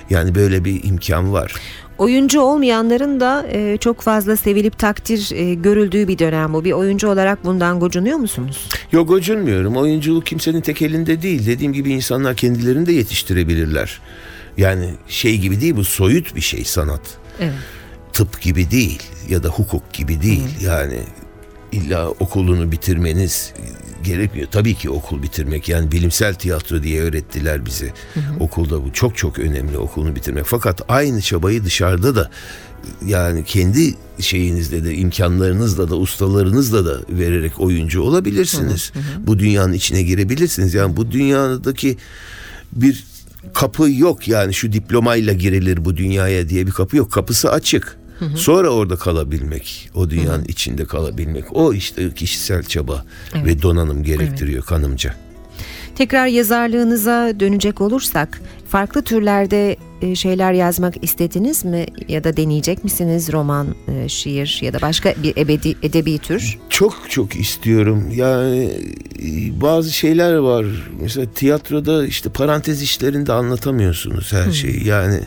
Yani 0.09 0.35
böyle 0.35 0.65
bir 0.65 0.83
imkan 0.83 1.33
var. 1.33 1.55
Oyuncu 1.97 2.41
olmayanların 2.41 3.19
da 3.19 3.47
e, 3.51 3.77
çok 3.77 4.01
fazla 4.01 4.37
sevilip 4.37 4.79
takdir 4.79 5.31
e, 5.35 5.53
görüldüğü 5.53 6.07
bir 6.07 6.19
dönem 6.19 6.53
bu. 6.53 6.63
Bir 6.65 6.71
oyuncu 6.71 7.09
olarak 7.09 7.45
bundan 7.45 7.79
gocunuyor 7.79 8.17
musunuz? 8.17 8.69
Yok 8.91 9.07
gocunmuyorum. 9.07 9.77
Oyunculuk 9.77 10.25
kimsenin 10.25 10.61
tek 10.61 10.81
elinde 10.81 11.21
değil. 11.21 11.45
Dediğim 11.45 11.73
gibi 11.73 11.91
insanlar 11.91 12.35
kendilerini 12.35 12.85
de 12.85 12.93
yetiştirebilirler. 12.93 13.99
Yani 14.57 14.93
şey 15.07 15.37
gibi 15.37 15.61
değil 15.61 15.75
bu 15.75 15.83
soyut 15.83 16.35
bir 16.35 16.41
şey 16.41 16.65
sanat. 16.65 17.01
Evet. 17.39 17.53
Tıp 18.13 18.41
gibi 18.41 18.71
değil 18.71 19.03
ya 19.29 19.43
da 19.43 19.47
hukuk 19.47 19.93
gibi 19.93 20.21
değil. 20.21 20.49
Yani 20.61 20.99
illa 21.71 22.09
okulunu 22.09 22.71
bitirmeniz 22.71 23.53
gerekmiyor. 24.03 24.47
Tabii 24.51 24.75
ki 24.75 24.89
okul 24.89 25.23
bitirmek 25.23 25.69
yani 25.69 25.91
bilimsel 25.91 26.33
tiyatro 26.33 26.83
diye 26.83 27.01
öğrettiler 27.01 27.65
bize. 27.65 27.93
Okulda 28.39 28.85
bu 28.85 28.93
çok 28.93 29.17
çok 29.17 29.39
önemli 29.39 29.77
okulunu 29.77 30.15
bitirmek. 30.15 30.45
Fakat 30.45 30.81
aynı 30.87 31.21
çabayı 31.21 31.63
dışarıda 31.65 32.15
da 32.15 32.31
yani 33.05 33.43
kendi 33.45 33.93
şeyinizde 34.19 34.83
de 34.83 34.95
imkanlarınızla 34.95 35.89
da 35.89 35.95
ustalarınızla 35.95 36.85
da 36.85 36.99
vererek 37.09 37.59
oyuncu 37.59 38.01
olabilirsiniz. 38.01 38.91
Bu 39.27 39.39
dünyanın 39.39 39.73
içine 39.73 40.01
girebilirsiniz. 40.01 40.73
Yani 40.73 40.97
bu 40.97 41.11
dünyadaki 41.11 41.97
bir 42.73 43.03
kapı 43.53 43.91
yok 43.91 44.27
yani 44.27 44.53
şu 44.53 44.73
diplomayla 44.73 45.33
girilir 45.33 45.85
bu 45.85 45.97
dünyaya 45.97 46.49
diye 46.49 46.67
bir 46.67 46.71
kapı 46.71 46.97
yok. 46.97 47.11
Kapısı 47.11 47.51
açık. 47.51 47.97
Sonra 48.35 48.69
orada 48.69 48.95
kalabilmek, 48.95 49.89
o 49.95 50.09
dünyanın 50.09 50.45
içinde 50.45 50.85
kalabilmek. 50.85 51.45
O 51.55 51.73
işte 51.73 52.13
kişisel 52.13 52.63
çaba 52.63 53.05
ve 53.35 53.61
donanım 53.61 54.03
gerektiriyor 54.03 54.63
kanımca. 54.63 55.15
Tekrar 55.95 56.27
yazarlığınıza 56.27 57.39
dönecek 57.39 57.81
olursak 57.81 58.41
farklı 58.69 59.01
türlerde 59.01 59.77
e, 60.01 60.15
şeyler 60.15 60.53
yazmak 60.53 61.03
istediniz 61.03 61.65
mi 61.65 61.85
ya 62.07 62.23
da 62.23 62.37
deneyecek 62.37 62.83
misiniz 62.83 63.31
roman, 63.33 63.67
e, 63.87 64.09
şiir 64.09 64.59
ya 64.61 64.73
da 64.73 64.81
başka 64.81 65.13
bir 65.23 65.37
ebedi, 65.37 65.75
edebi 65.83 66.17
tür? 66.17 66.57
Çok 66.69 67.09
çok 67.09 67.35
istiyorum. 67.35 68.11
Yani 68.15 68.69
e, 69.19 69.61
bazı 69.61 69.91
şeyler 69.91 70.35
var. 70.35 70.65
Mesela 71.01 71.27
tiyatroda 71.35 72.05
işte 72.05 72.29
parantez 72.29 72.81
işlerinde 72.81 73.33
anlatamıyorsunuz 73.33 74.33
her 74.33 74.51
şeyi. 74.51 74.87
Yani 74.87 75.19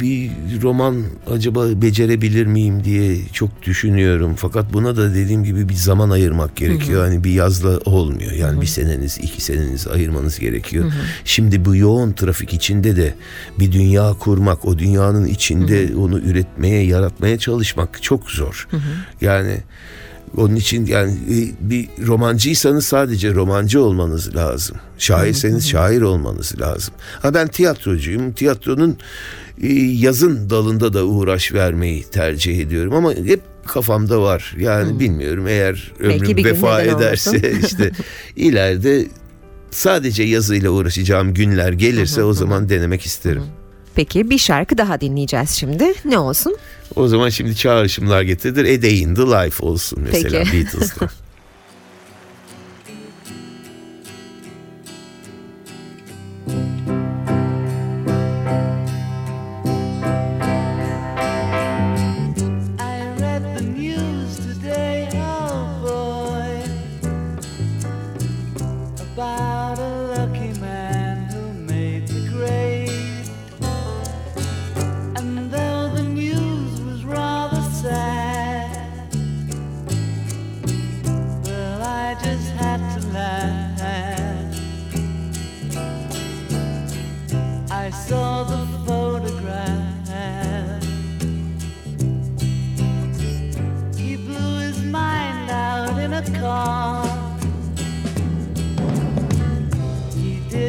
bir 0.00 0.30
roman 0.62 1.02
acaba 1.30 1.82
becerebilir 1.82 2.46
miyim 2.46 2.84
diye 2.84 3.16
çok 3.32 3.62
düşünüyorum. 3.62 4.34
Fakat 4.36 4.72
buna 4.72 4.96
da 4.96 5.14
dediğim 5.14 5.44
gibi 5.44 5.68
bir 5.68 5.74
zaman 5.74 6.10
ayırmak 6.10 6.56
gerekiyor. 6.56 7.04
Hani 7.04 7.24
bir 7.24 7.30
yazla 7.30 7.78
olmuyor. 7.78 8.32
Yani 8.32 8.60
bir 8.60 8.66
seneniz, 8.66 9.18
iki 9.18 9.42
seneniz 9.42 9.86
ayırmanız 9.86 10.38
gerekiyor. 10.38 10.92
Şimdi 11.24 11.64
bu 11.64 11.76
yoğun 11.76 12.12
trafik 12.12 12.54
içinde 12.54 12.96
de 12.96 13.14
bir 13.58 13.72
dünya 13.72 14.12
kurmak, 14.12 14.64
o 14.64 14.78
dünyanın 14.78 15.26
içinde 15.26 15.96
onu 15.96 16.18
üretmeye, 16.18 16.84
yaratmaya 16.84 17.38
çalışmak 17.38 18.02
çok 18.02 18.30
zor. 18.30 18.68
Yani 19.20 19.58
onun 20.36 20.56
için 20.56 20.86
yani 20.86 21.12
e, 21.12 21.36
bir 21.70 21.88
romancıysanız 22.06 22.86
sadece 22.86 23.34
romancı 23.34 23.82
olmanız 23.82 24.36
lazım. 24.36 24.76
Şairseniz 24.98 25.68
şair 25.68 26.02
olmanız 26.02 26.60
lazım. 26.60 26.94
Ha 27.22 27.34
ben 27.34 27.48
tiyatrocuyum. 27.48 28.32
Tiyatronun 28.32 28.98
e, 29.62 29.72
yazın 29.78 30.50
dalında 30.50 30.92
da 30.92 31.04
uğraş 31.04 31.52
vermeyi 31.52 32.02
tercih 32.02 32.58
ediyorum 32.58 32.94
ama 32.94 33.14
hep 33.14 33.40
kafamda 33.66 34.22
var. 34.22 34.54
Yani 34.58 35.00
bilmiyorum 35.00 35.46
eğer 35.48 35.92
ömrüm 36.00 36.44
vefa 36.44 36.82
ederse 36.82 37.52
işte 37.66 37.90
ileride 38.36 39.06
sadece 39.70 40.22
yazıyla 40.22 40.70
uğraşacağım 40.70 41.34
günler 41.34 41.72
gelirse 41.72 42.22
o 42.22 42.32
zaman 42.32 42.68
denemek 42.68 43.06
isterim. 43.06 43.42
Peki 43.98 44.30
bir 44.30 44.38
şarkı 44.38 44.78
daha 44.78 45.00
dinleyeceğiz 45.00 45.50
şimdi. 45.50 45.94
Ne 46.04 46.18
olsun? 46.18 46.56
O 46.96 47.08
zaman 47.08 47.28
şimdi 47.28 47.56
çağrışımlar 47.56 48.22
getirdir. 48.22 48.78
A 48.78 48.82
Day 48.82 49.00
in 49.00 49.14
the 49.14 49.22
Life 49.22 49.66
olsun 49.66 49.98
mesela 50.12 50.44
Peki. 50.44 50.56
Beatles'tan. 50.56 51.08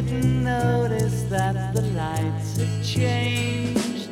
didn't 0.01 0.43
notice 0.45 1.23
that 1.23 1.73
the 1.73 1.81
lights 1.81 2.57
had 2.57 2.83
changed. 2.85 4.07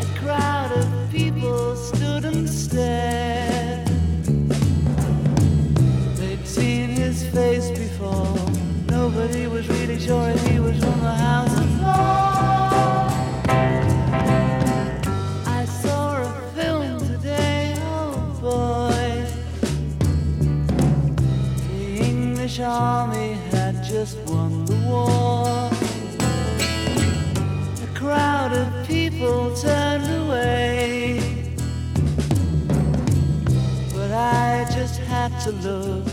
A 0.00 0.06
crowd 0.18 0.72
of 0.72 0.86
people 1.10 1.76
stood 1.76 2.24
and 2.24 2.48
stared. 2.48 3.86
They'd 6.16 6.46
seen 6.46 6.88
his 6.88 7.26
face 7.28 7.70
before. 7.72 8.38
Nobody 8.88 9.46
was 9.48 9.68
really 9.68 9.98
sure 10.00 10.30
if 10.30 10.46
he 10.46 10.58
was 10.58 10.78
from 10.78 11.00
the 11.00 11.14
House 11.26 11.58
of. 11.58 11.82
I 15.46 15.64
saw 15.66 16.22
a 16.22 16.24
film 16.54 16.98
today, 17.00 17.74
oh 17.80 18.38
boy. 18.40 19.26
The 21.68 21.98
English 22.00 22.60
army 22.60 23.21
just 24.04 24.18
won 24.30 24.64
the 24.64 24.74
war. 24.90 25.70
A 27.86 27.88
crowd 27.96 28.52
of 28.52 28.68
people 28.88 29.54
turned 29.54 30.08
away. 30.22 31.20
But 33.94 34.10
I 34.10 34.66
just 34.76 34.98
had 34.98 35.30
to 35.44 35.50
look, 35.52 36.08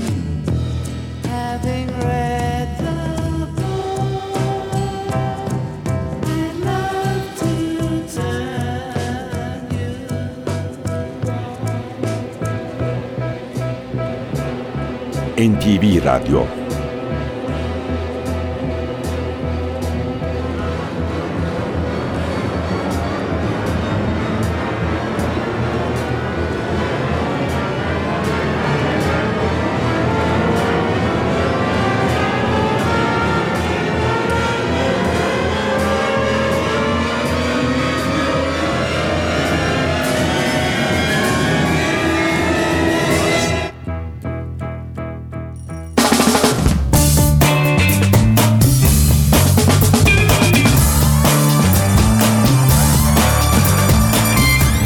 having 1.24 1.88
read 2.06 2.70
the 2.78 3.00
NTV 15.42 16.02
Radyo 16.02 16.69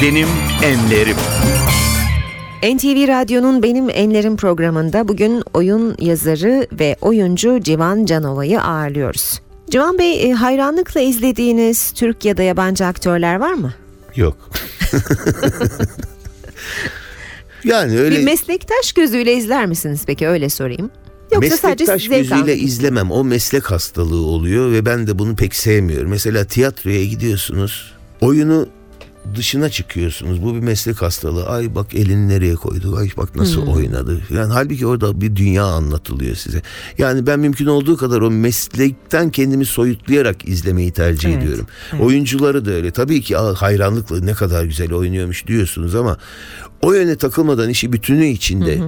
Benim 0.03 0.27
Enlerim. 0.63 1.15
NTV 2.63 3.07
Radyo'nun 3.07 3.63
Benim 3.63 3.89
Enlerim 3.89 4.37
programında 4.37 5.07
bugün 5.07 5.43
oyun 5.53 5.95
yazarı 5.99 6.67
ve 6.79 6.95
oyuncu 7.01 7.59
Civan 7.61 8.05
Canova'yı 8.05 8.61
ağırlıyoruz. 8.61 9.41
Civan 9.69 9.99
Bey 9.99 10.29
e, 10.29 10.33
hayranlıkla 10.33 11.01
izlediğiniz 11.01 11.91
Türk 11.91 12.25
ya 12.25 12.37
da 12.37 12.43
yabancı 12.43 12.85
aktörler 12.85 13.35
var 13.35 13.53
mı? 13.53 13.73
Yok. 14.15 14.37
Yani 17.63 17.99
öyle 17.99 18.19
Bir 18.19 18.23
meslektaş 18.23 18.93
gözüyle 18.93 19.33
izler 19.33 19.65
misiniz 19.65 20.01
peki 20.05 20.27
öyle 20.27 20.49
sorayım? 20.49 20.91
Yoksa 21.31 21.57
sadece 21.57 21.91
meslektaş 21.91 22.01
zevk 22.01 22.29
gözüyle 22.29 22.51
almak- 22.51 22.63
izlemem. 22.63 23.11
O 23.11 23.23
meslek 23.23 23.71
hastalığı 23.71 24.25
oluyor 24.25 24.71
ve 24.71 24.85
ben 24.85 25.07
de 25.07 25.19
bunu 25.19 25.35
pek 25.35 25.55
sevmiyorum. 25.55 26.09
Mesela 26.09 26.45
tiyatroya 26.45 27.05
gidiyorsunuz. 27.05 27.93
Oyunu 28.21 28.67
dışına 29.36 29.69
çıkıyorsunuz. 29.69 30.43
Bu 30.43 30.55
bir 30.55 30.59
meslek 30.59 31.01
hastalığı. 31.01 31.47
Ay 31.49 31.75
bak 31.75 31.95
elini 31.95 32.29
nereye 32.29 32.55
koydu. 32.55 32.95
Ay 32.97 33.09
bak 33.17 33.36
nasıl 33.36 33.62
Hmm. 33.62 33.73
oynadı. 33.73 34.21
Yani 34.29 34.53
halbuki 34.53 34.88
orada 34.88 35.21
bir 35.21 35.36
dünya 35.36 35.63
anlatılıyor 35.65 36.36
size. 36.36 36.62
Yani 36.97 37.27
ben 37.27 37.39
mümkün 37.39 37.65
olduğu 37.65 37.97
kadar 37.97 38.21
o 38.21 38.31
meslekten 38.31 39.29
kendimi 39.29 39.65
soyutlayarak 39.65 40.47
izlemeyi 40.47 40.91
tercih 40.91 41.29
Evet, 41.29 41.43
ediyorum. 41.43 41.67
Oyuncuları 41.99 42.65
da 42.65 42.71
öyle. 42.71 42.91
Tabii 42.91 43.21
ki 43.21 43.38
"Aa, 43.38 43.53
hayranlıkla 43.53 44.19
ne 44.19 44.33
kadar 44.33 44.65
güzel 44.65 44.93
oynuyormuş 44.93 45.47
diyorsunuz 45.47 45.95
ama 45.95 46.17
o 46.81 46.93
yöne 46.93 47.15
takılmadan 47.15 47.69
işi 47.69 47.93
bütünü 47.93 48.25
içinde 48.27 48.79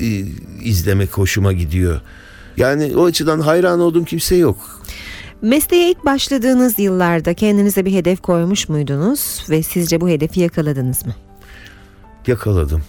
e, 0.00 0.24
izlemek 0.62 1.18
hoşuma 1.18 1.52
gidiyor. 1.52 2.00
Yani 2.56 2.96
o 2.96 3.04
açıdan 3.04 3.40
hayran 3.40 3.80
olduğum 3.80 4.04
kimse 4.04 4.36
yok. 4.36 4.80
Mesleğe 5.44 5.90
ilk 5.90 6.04
başladığınız 6.04 6.78
yıllarda 6.78 7.34
kendinize 7.34 7.84
bir 7.84 7.92
hedef 7.92 8.22
koymuş 8.22 8.68
muydunuz 8.68 9.46
ve 9.50 9.62
sizce 9.62 10.00
bu 10.00 10.08
hedefi 10.08 10.40
yakaladınız 10.40 11.06
mı? 11.06 11.14
Yakaladım. 12.26 12.82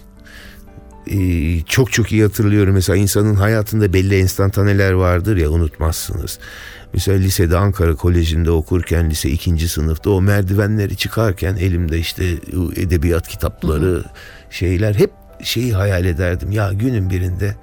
Ee, 1.10 1.60
çok 1.62 1.92
çok 1.92 2.12
iyi 2.12 2.22
hatırlıyorum 2.22 2.74
mesela 2.74 2.96
insanın 2.96 3.34
hayatında 3.34 3.92
belli 3.92 4.18
enstantaneler 4.18 4.92
vardır 4.92 5.36
ya 5.36 5.50
unutmazsınız. 5.50 6.38
Mesela 6.92 7.18
lisede 7.18 7.56
Ankara 7.56 7.94
Koleji'nde 7.94 8.50
okurken 8.50 9.10
lise 9.10 9.30
ikinci 9.30 9.68
sınıfta 9.68 10.10
o 10.10 10.22
merdivenleri 10.22 10.96
çıkarken 10.96 11.56
elimde 11.56 11.98
işte 11.98 12.24
edebiyat 12.76 13.28
kitapları 13.28 14.04
şeyler 14.50 14.94
hep 14.94 15.10
şeyi 15.42 15.74
hayal 15.74 16.04
ederdim. 16.04 16.52
Ya 16.52 16.72
günün 16.72 17.10
birinde 17.10 17.56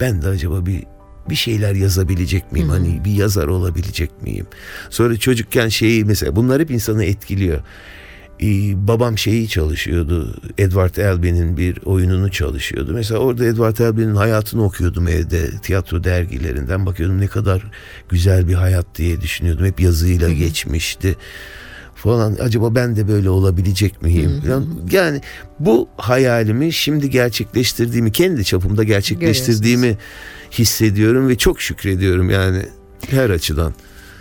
ben 0.00 0.22
de 0.22 0.28
acaba 0.28 0.66
bir 0.66 0.93
bir 1.30 1.34
şeyler 1.34 1.74
yazabilecek 1.74 2.52
miyim? 2.52 2.68
Hani 2.68 3.04
bir 3.04 3.12
yazar 3.12 3.46
olabilecek 3.46 4.22
miyim? 4.22 4.46
Sonra 4.90 5.16
çocukken 5.16 5.68
şeyi 5.68 6.04
mesela 6.04 6.36
bunlar 6.36 6.60
hep 6.62 6.70
insanı 6.70 7.04
etkiliyor. 7.04 7.58
Ee, 8.42 8.88
babam 8.88 9.18
şeyi 9.18 9.48
çalışıyordu. 9.48 10.40
Edward 10.58 10.96
Albin'in 10.96 11.56
bir 11.56 11.78
oyununu 11.84 12.30
çalışıyordu. 12.30 12.92
Mesela 12.94 13.20
orada 13.20 13.44
Edward 13.44 13.78
Albin'in 13.78 14.14
hayatını 14.14 14.64
okuyordum 14.64 15.08
evde. 15.08 15.50
Tiyatro 15.62 16.04
dergilerinden 16.04 16.86
bakıyordum 16.86 17.20
ne 17.20 17.26
kadar 17.26 17.62
güzel 18.08 18.48
bir 18.48 18.54
hayat 18.54 18.86
diye 18.94 19.20
düşünüyordum. 19.20 19.66
Hep 19.66 19.80
yazıyla 19.80 20.32
geçmişti 20.32 21.16
falan. 21.94 22.36
Acaba 22.40 22.74
ben 22.74 22.96
de 22.96 23.08
böyle 23.08 23.30
olabilecek 23.30 24.02
miyim? 24.02 24.40
falan. 24.46 24.66
Yani 24.92 25.20
bu 25.58 25.88
hayalimi 25.96 26.72
şimdi 26.72 27.10
gerçekleştirdiğimi, 27.10 28.12
kendi 28.12 28.44
çapımda 28.44 28.84
gerçekleştirdiğimi 28.84 29.98
hissediyorum 30.58 31.28
ve 31.28 31.38
çok 31.38 31.60
şükrediyorum 31.60 32.30
yani 32.30 32.62
her 33.08 33.30
açıdan. 33.30 33.74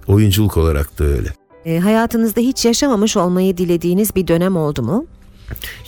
Oyunculuk 0.08 0.58
olarak 0.58 1.00
da 1.00 1.04
öyle. 1.04 1.30
E, 1.66 1.80
hayatınızda 1.80 2.42
hiç 2.42 2.66
yaşamamış 2.66 3.18
olmayı 3.18 3.58
dilediğiniz 3.58 4.16
bir 4.16 4.28
dönem 4.28 4.58
oldu 4.58 4.84
mu? 4.84 5.06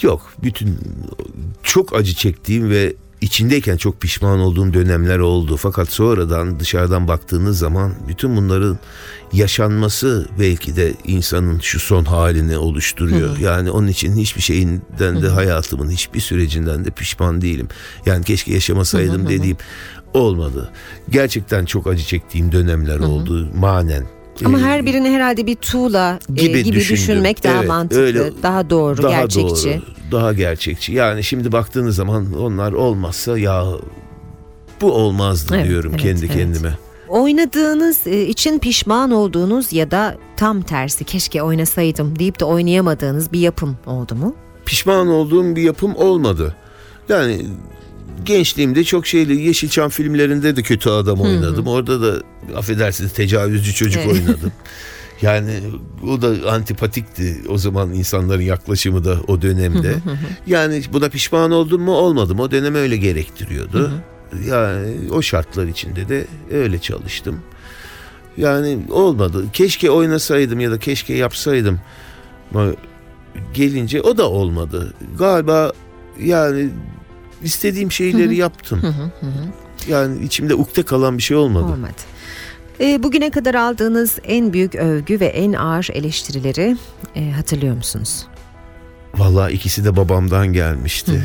Yok 0.01 0.33
bütün 0.43 0.79
çok 1.63 1.95
acı 1.95 2.13
çektiğim 2.13 2.69
ve 2.69 2.93
içindeyken 3.21 3.77
çok 3.77 4.01
pişman 4.01 4.39
olduğum 4.39 4.73
dönemler 4.73 5.19
oldu. 5.19 5.57
Fakat 5.57 5.89
sonradan 5.89 6.59
dışarıdan 6.59 7.07
baktığınız 7.07 7.59
zaman 7.59 7.93
bütün 8.07 8.37
bunların 8.37 8.79
yaşanması 9.33 10.27
belki 10.39 10.75
de 10.75 10.93
insanın 11.05 11.59
şu 11.59 11.79
son 11.79 12.05
halini 12.05 12.57
oluşturuyor. 12.57 13.37
Yani 13.37 13.71
onun 13.71 13.87
için 13.87 14.15
hiçbir 14.15 14.41
şeyinden 14.41 15.21
de 15.21 15.29
hayatımın 15.29 15.89
hiçbir 15.89 16.19
sürecinden 16.19 16.85
de 16.85 16.89
pişman 16.89 17.41
değilim. 17.41 17.67
Yani 18.05 18.25
keşke 18.25 18.53
yaşamasaydım 18.53 19.29
dediğim 19.29 19.57
olmadı. 20.15 20.69
Gerçekten 21.09 21.65
çok 21.65 21.87
acı 21.87 22.03
çektiğim 22.03 22.51
dönemler 22.51 22.99
oldu 22.99 23.49
manen. 23.55 24.03
Ama 24.45 24.59
Ee, 24.59 24.61
her 24.61 24.85
birini 24.85 25.09
herhalde 25.09 25.47
bir 25.47 25.55
tuğla 25.55 26.19
e, 26.29 26.33
gibi, 26.33 26.63
gibi 26.63 26.75
düşündüm. 26.75 26.97
düşünmek 27.03 27.43
daha 27.43 27.57
Evet, 27.59 27.67
mantıklı, 27.67 28.01
öyle- 28.03 28.31
daha 28.43 28.69
doğru, 28.69 29.03
daha 29.03 29.11
gerçekçi. 29.21 29.65
doğru, 29.69 30.11
daha 30.11 30.33
gerçekçi. 30.33 30.93
Yani 30.93 31.23
şimdi 31.23 31.51
baktığınız 31.51 31.95
zaman 31.95 32.33
onlar 32.41 32.71
olmazsa 32.73 33.37
ya 33.39 33.65
bu 34.81 34.91
olmazdı 34.91 35.55
Evet, 35.55 35.67
diyorum 35.67 35.91
evet, 35.93 36.01
kendi 36.03 36.25
evet. 36.25 36.35
kendime. 36.35 36.77
Oynadığınız 37.09 38.07
e, 38.07 38.21
için 38.27 38.59
pişman 38.59 39.11
olduğunuz 39.11 39.73
ya 39.73 39.91
da 39.91 40.15
tam 40.37 40.61
tersi 40.61 41.03
keşke 41.03 41.41
oynasaydım 41.43 42.19
deyip 42.19 42.39
de 42.39 42.45
oynayamadığınız 42.45 43.33
bir 43.33 43.39
yapım 43.39 43.77
oldu 43.85 44.15
mu? 44.15 44.35
Pişman 44.65 45.07
olduğum 45.07 45.55
bir 45.55 45.61
yapım 45.61 45.95
olmadı. 45.95 46.55
Yani 47.09 47.45
gençliğimde 48.23 48.83
çok 48.83 49.07
şeyli 49.07 49.41
Yeşilçam 49.41 49.89
filmlerinde 49.89 50.55
de 50.55 50.61
kötü 50.63 50.89
adam 50.89 51.21
oynadım. 51.21 51.67
Orada 51.67 52.01
da 52.01 52.21
affedersiniz 52.57 53.13
tecavüzcü 53.13 53.73
çocuk 53.73 54.01
Evet. 54.05 54.13
oynadım. 54.13 54.51
Yani 55.21 55.51
o 56.07 56.21
da 56.21 56.51
antipatikti 56.51 57.41
o 57.49 57.57
zaman 57.57 57.93
insanların 57.93 58.41
yaklaşımı 58.41 59.05
da 59.05 59.17
o 59.27 59.41
dönemde. 59.41 59.95
yani 60.47 60.81
buna 60.93 61.09
pişman 61.09 61.51
oldum 61.51 61.81
mu 61.81 61.91
olmadım. 61.91 62.39
O 62.39 62.51
dönem 62.51 62.75
öyle 62.75 62.97
gerektiriyordu. 62.97 63.91
Yani 64.49 64.95
o 65.11 65.21
şartlar 65.21 65.67
içinde 65.67 66.09
de 66.09 66.25
öyle 66.51 66.79
çalıştım. 66.79 67.39
Yani 68.37 68.79
olmadı. 68.89 69.45
Keşke 69.53 69.91
oynasaydım 69.91 70.59
ya 70.59 70.71
da 70.71 70.79
keşke 70.79 71.13
yapsaydım. 71.13 71.79
Gelince 73.53 74.01
o 74.01 74.17
da 74.17 74.29
olmadı. 74.29 74.93
Galiba 75.17 75.71
yani 76.23 76.69
istediğim 77.43 77.91
şeyleri 77.91 78.35
yaptım. 78.35 78.81
Yani 79.87 80.25
içimde 80.25 80.55
ukde 80.55 80.83
kalan 80.83 81.17
bir 81.17 81.23
şey 81.23 81.37
olmadı. 81.37 81.65
Olmadı. 81.65 81.93
E, 82.79 83.03
bugüne 83.03 83.31
kadar 83.31 83.55
aldığınız 83.55 84.17
en 84.23 84.53
büyük 84.53 84.75
övgü 84.75 85.19
ve 85.19 85.25
en 85.25 85.53
ağır 85.53 85.87
eleştirileri 85.93 86.77
e, 87.15 87.31
hatırlıyor 87.31 87.75
musunuz? 87.75 88.25
Vallahi 89.15 89.53
ikisi 89.53 89.85
de 89.85 89.95
babamdan 89.95 90.53
gelmişti. 90.53 91.23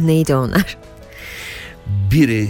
Neydi 0.00 0.34
onlar? 0.34 0.76
Biri 2.12 2.48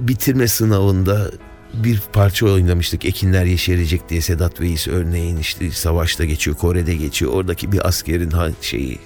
bitirme 0.00 0.48
sınavında 0.48 1.30
bir 1.74 2.02
parça 2.12 2.46
oynamıştık. 2.46 3.04
Ekinler 3.04 3.44
yeşerecek 3.44 4.08
diye 4.08 4.20
Sedat 4.20 4.60
Veys 4.60 4.88
örneğin 4.88 5.36
işte 5.36 5.70
savaşta 5.70 6.24
geçiyor, 6.24 6.56
Kore'de 6.56 6.94
geçiyor. 6.94 7.32
Oradaki 7.32 7.72
bir 7.72 7.88
askerin 7.88 8.30
ha- 8.30 8.50
şeyi 8.60 8.98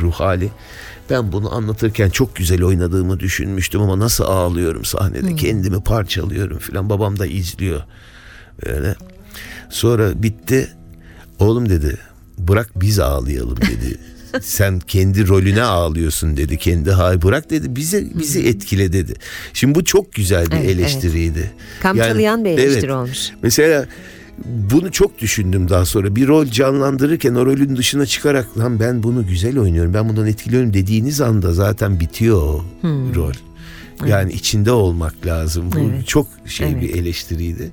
ruh 0.00 0.12
hali. 0.12 0.48
Ben 1.10 1.32
bunu 1.32 1.54
anlatırken 1.54 2.10
çok 2.10 2.36
güzel 2.36 2.62
oynadığımı 2.62 3.20
düşünmüştüm 3.20 3.80
ama 3.80 3.98
nasıl 3.98 4.24
ağlıyorum 4.24 4.84
sahnede. 4.84 5.36
Kendimi 5.36 5.84
parçalıyorum 5.84 6.58
filan. 6.58 6.90
Babam 6.90 7.18
da 7.18 7.26
izliyor. 7.26 7.82
Böyle. 8.66 8.94
Sonra 9.70 10.22
bitti. 10.22 10.68
Oğlum 11.38 11.68
dedi 11.68 11.98
bırak 12.38 12.70
biz 12.76 12.98
ağlayalım 12.98 13.56
dedi. 13.56 13.98
Sen 14.42 14.80
kendi 14.80 15.28
rolüne 15.28 15.62
ağlıyorsun 15.62 16.36
dedi. 16.36 16.58
Kendi 16.58 16.90
hay 16.90 17.22
bırak 17.22 17.50
dedi. 17.50 17.76
Bize 17.76 18.04
bizi 18.14 18.48
etkile 18.48 18.92
dedi. 18.92 19.14
Şimdi 19.52 19.74
bu 19.74 19.84
çok 19.84 20.12
güzel 20.12 20.46
bir 20.46 20.56
Evet, 20.56 20.70
eleştiriydi. 20.70 21.52
Kamçılayan 21.82 22.44
bir 22.44 22.50
Yani, 22.50 22.60
eleştiri 22.60 22.86
evet. 22.86 22.94
olmuş. 22.94 23.30
Mesela 23.42 23.86
bunu 24.44 24.92
çok 24.92 25.18
düşündüm 25.18 25.68
daha 25.68 25.84
sonra. 25.84 26.16
Bir 26.16 26.28
rol 26.28 26.46
canlandırırken 26.46 27.34
o 27.34 27.46
rolün 27.46 27.76
dışına 27.76 28.06
çıkarak 28.06 28.58
lan 28.58 28.80
ben 28.80 29.02
bunu 29.02 29.26
güzel 29.26 29.58
oynuyorum. 29.58 29.94
Ben 29.94 30.08
bundan 30.08 30.26
etkiliyorum 30.26 30.74
dediğiniz 30.74 31.20
anda 31.20 31.52
zaten 31.52 32.00
bitiyor 32.00 32.42
o 32.42 32.64
rol. 33.14 33.32
Yani 34.06 34.32
içinde 34.32 34.72
olmak 34.72 35.26
lazım. 35.26 35.72
Bu 35.72 35.76
Hmm. 35.76 35.90
Evet. 35.90 36.06
çok 36.06 36.26
şey 36.46 36.68
Evet. 36.72 36.82
bir 36.82 36.94
eleştiriydi. 36.94 37.70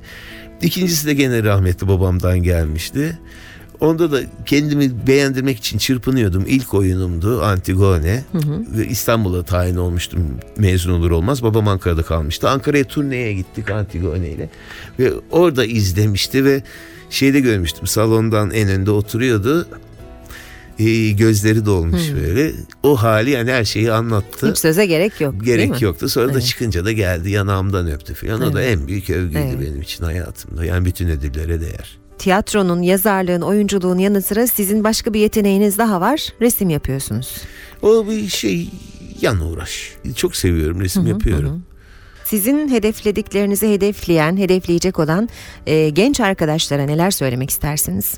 İkincisi 0.61 1.07
de 1.07 1.13
gene 1.13 1.43
rahmetli 1.43 1.88
babamdan 1.88 2.43
gelmişti. 2.43 3.20
Onda 3.80 4.11
da 4.11 4.19
kendimi 4.45 5.07
beğendirmek 5.07 5.57
için 5.57 5.78
çırpınıyordum. 5.78 6.43
İlk 6.47 6.73
oyunumdu 6.73 7.41
Antigone. 7.41 8.23
Ve 8.78 8.88
İstanbul'a 8.88 9.43
tayin 9.43 9.76
olmuştum 9.76 10.19
mezun 10.57 10.91
olur 10.93 11.11
olmaz. 11.11 11.43
Babam 11.43 11.67
Ankara'da 11.67 12.03
kalmıştı. 12.03 12.49
Ankara'ya 12.49 12.84
turneye 12.84 13.34
gittik 13.34 13.71
Antigone 13.71 14.30
ile. 14.30 14.49
Ve 14.99 15.13
orada 15.32 15.65
izlemişti 15.65 16.45
ve 16.45 16.63
şeyde 17.09 17.39
görmüştüm. 17.39 17.88
Salondan 17.88 18.51
en 18.51 18.69
önde 18.69 18.91
oturuyordu. 18.91 19.67
Ee, 20.80 21.11
gözleri 21.11 21.65
dolmuş 21.65 22.01
böyle. 22.21 22.51
O 22.84 22.95
hali 22.95 23.30
yani 23.30 23.51
her 23.51 23.65
şeyi 23.65 23.91
anlattı. 23.91 24.49
Hiç 24.51 24.57
söze 24.57 24.86
gerek 24.86 25.21
yok. 25.21 25.45
Gerek 25.45 25.82
yoktu. 25.82 26.09
Sonra 26.09 26.28
da 26.28 26.32
Evet. 26.32 26.43
çıkınca 26.45 26.86
da 26.86 26.91
geldi 26.91 27.30
yanağımdan 27.30 27.91
öptü 27.91 28.13
falan. 28.13 28.41
O 28.41 28.53
da 28.53 28.61
Evet. 28.63 28.78
en 28.78 28.88
büyük 28.88 29.09
övgüydü 29.09 29.38
Evet. 29.38 29.59
benim 29.61 29.82
için 29.82 30.03
hayatımda. 30.03 30.65
Yani 30.65 30.86
bütün 30.86 31.09
ödüllere 31.09 31.61
değer. 31.61 31.97
Tiyatronun, 32.18 32.82
yazarlığın, 32.82 33.41
oyunculuğun 33.41 33.97
yanı 33.97 34.22
sıra 34.22 34.47
sizin 34.47 34.84
başka 34.84 35.13
bir 35.13 35.20
yeteneğiniz 35.20 35.78
daha 35.78 36.01
var. 36.01 36.30
Resim 36.41 36.70
yapıyorsunuz. 36.70 37.41
O 37.82 38.07
bir 38.07 38.28
şey 38.28 38.70
yan 39.22 39.39
uğraş. 39.39 39.95
Çok 40.16 40.36
seviyorum 40.36 40.82
resim 40.82 41.07
yapıyorum. 41.07 41.63
Sizin 42.26 42.70
hedeflediklerinizi 42.70 43.74
hedefleyen, 43.74 44.38
hedefleyecek 44.38 44.99
olan 44.99 45.30
e, 45.68 45.89
genç 45.89 46.20
arkadaşlara 46.20 46.86
neler 46.86 47.11
söylemek 47.11 47.49
istersiniz? 47.49 48.16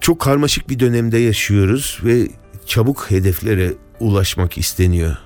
Çok 0.00 0.20
karmaşık 0.20 0.68
bir 0.68 0.78
dönemde 0.78 1.18
yaşıyoruz 1.18 2.00
ve 2.04 2.28
çabuk 2.66 3.10
hedeflere 3.10 3.72
ulaşmak 4.00 4.58
isteniyor. 4.58 5.16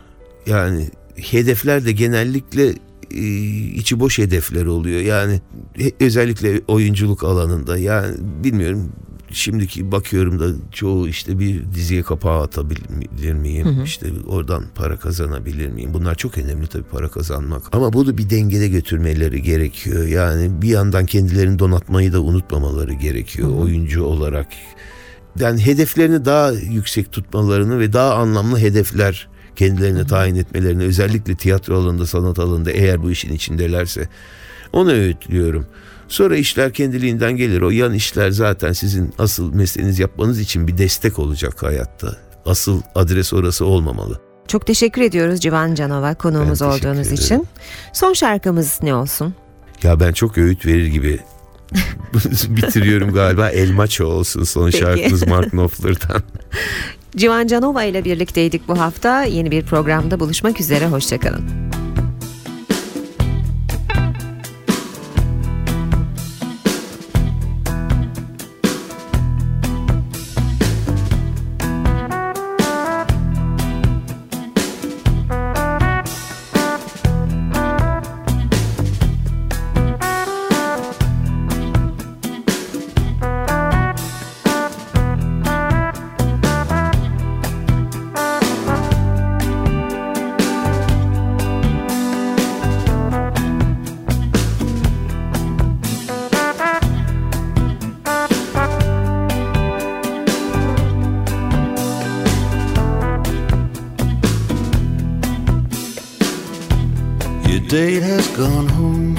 Yani 0.46 0.90
hedefler 1.16 1.84
de 1.84 1.92
genellikle 1.92 2.74
içi 3.74 4.00
boş 4.00 4.18
hedefler 4.18 4.66
oluyor. 4.66 5.00
Yani 5.00 5.40
özellikle 6.00 6.61
oyunculuk 6.68 7.24
alanında 7.24 7.78
yani 7.78 8.16
bilmiyorum 8.44 8.92
şimdiki 9.30 9.92
bakıyorum 9.92 10.40
da 10.40 10.46
çoğu 10.72 11.09
işte 11.09 11.38
bir 11.38 11.62
diziye 11.74 12.02
kapağı 12.02 12.42
atabilir 12.42 13.32
miyim? 13.32 13.82
İşte 13.84 14.07
oradan 14.26 14.64
para 14.74 14.96
kazanabilir 14.96 15.68
miyim? 15.68 15.94
Bunlar 15.94 16.14
çok 16.14 16.38
önemli 16.38 16.66
tabii 16.66 16.84
para 16.84 17.09
kazanmak. 17.09 17.62
Ama 17.72 17.92
bunu 17.92 18.18
bir 18.18 18.30
dengede 18.30 18.68
götürmeleri 18.68 19.42
gerekiyor. 19.42 20.07
Yani 20.07 20.62
bir 20.62 20.68
yandan 20.68 21.07
kendilerini 21.07 21.59
donatmayı 21.59 22.12
da 22.12 22.20
unutmamaları 22.20 22.92
gerekiyor 22.92 23.48
oyuncu 23.48 24.02
olarak. 24.02 24.48
Yani 25.40 25.66
hedeflerini 25.66 26.24
daha 26.24 26.52
yüksek 26.52 27.12
tutmalarını 27.12 27.78
ve 27.78 27.92
daha 27.92 28.14
anlamlı 28.14 28.59
hedefler 28.59 29.28
kendilerine 29.57 30.07
tayin 30.07 30.36
etmelerini 30.36 30.82
özellikle 30.82 31.34
tiyatro 31.36 31.76
alanında 31.78 32.07
sanat 32.07 32.38
alanında 32.38 32.70
eğer 32.70 33.02
bu 33.02 33.11
işin 33.11 33.32
içindelerse 33.32 34.09
onu 34.72 34.90
öğütlüyorum. 34.92 35.66
Sonra 36.09 36.36
işler 36.36 36.72
kendiliğinden 36.72 37.36
gelir. 37.36 37.61
O 37.62 37.70
yan 37.70 37.94
işler 37.94 38.30
zaten 38.30 38.72
sizin 38.72 39.14
asıl 39.18 39.54
mesleğiniz 39.54 39.98
yapmanız 39.98 40.40
için 40.40 40.68
bir 40.68 40.78
destek 40.78 41.18
olacak 41.18 41.62
hayatta. 41.62 42.16
Asıl 42.46 42.82
adres 42.94 43.32
orası 43.32 43.64
olmamalı. 43.64 44.20
Çok 44.48 44.66
teşekkür 44.66 45.02
ediyoruz 45.02 45.40
Civan 45.40 45.74
Canova 45.74 46.14
konuğumuz 46.14 46.62
olduğunuz 46.62 46.98
ederim. 47.07 47.14
için. 47.14 47.46
Son 47.92 48.12
şarkımız 48.12 48.78
ne 48.82 48.94
olsun? 48.94 49.34
Ya 49.82 50.00
ben 50.00 50.12
çok 50.12 50.38
öğüt 50.38 50.66
verir 50.66 50.86
gibi 50.86 51.18
bitiriyorum 52.48 53.12
galiba. 53.12 53.50
El 53.50 53.70
Macho 53.70 54.04
olsun 54.04 54.44
son 54.44 54.66
Peki. 54.70 54.78
şarkımız 54.78 55.26
Mark 55.26 55.50
Knopfler'dan. 55.50 56.22
Civan 57.16 57.46
Canova 57.46 57.84
ile 57.84 58.04
birlikteydik 58.04 58.68
bu 58.68 58.78
hafta. 58.78 59.24
Yeni 59.24 59.50
bir 59.50 59.66
programda 59.66 60.20
buluşmak 60.20 60.60
üzere. 60.60 60.86
Hoşçakalın. 60.86 61.76
Date 107.68 108.02
has 108.04 108.28
gone 108.36 108.68
home. 108.68 109.14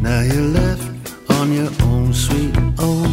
Now 0.00 0.20
you're 0.22 0.50
left 0.60 0.82
on 1.30 1.52
your 1.52 1.70
own 1.82 2.12
sweet 2.12 2.56
own. 2.80 3.12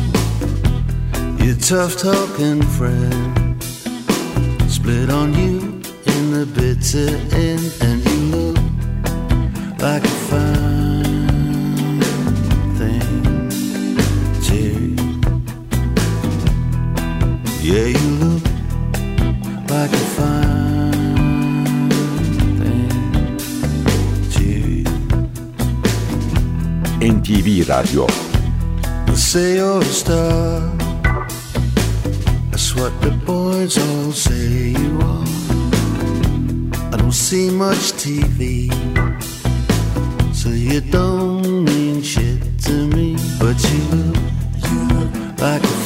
Your 1.38 1.56
tough 1.56 1.96
talking 2.02 2.64
friend 2.64 3.64
split 4.68 5.12
on 5.12 5.34
you 5.36 5.82
in 6.08 6.32
the 6.32 6.46
bitter 6.48 7.16
end, 7.36 7.72
and 7.82 8.04
you 8.10 8.18
look 8.36 8.58
like 9.80 10.04
a 10.04 10.16
fine 10.30 12.02
thing. 12.80 13.50
Jerry. 14.42 14.96
Yeah, 17.62 17.99
They 27.70 29.16
say 29.16 29.58
you're 29.58 29.78
a 29.78 29.84
star. 29.84 30.60
That's 32.50 32.76
what 32.76 33.00
the 33.00 33.12
boys 33.28 33.78
all 33.78 34.12
say 34.12 34.70
you 34.70 35.00
are. 35.02 35.26
I 36.92 36.98
don't 36.98 37.12
see 37.12 37.52
much 37.52 37.94
TV, 37.94 38.74
so 40.34 40.50
you 40.50 40.82
don't 40.82 41.66
mean 41.66 42.02
shit 42.02 42.42
to 42.66 42.88
me. 42.88 43.16
But 43.40 43.62
you 43.72 43.82
look, 43.94 44.18
you 44.68 44.82
like 45.38 45.64
a 45.64 45.79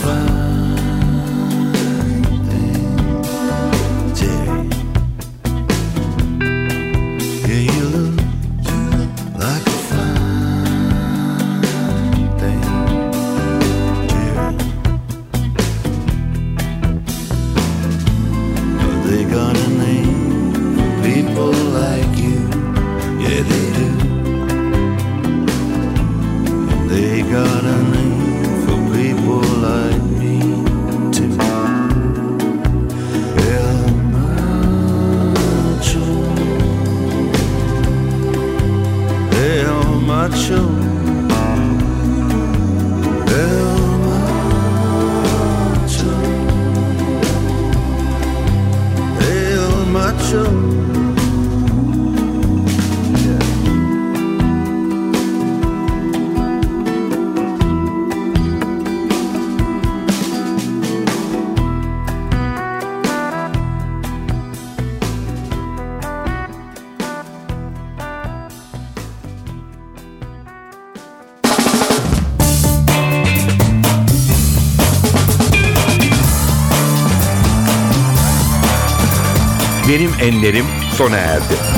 Enlerim 80.23 80.65
sona 80.97 81.17
erdi. 81.17 81.72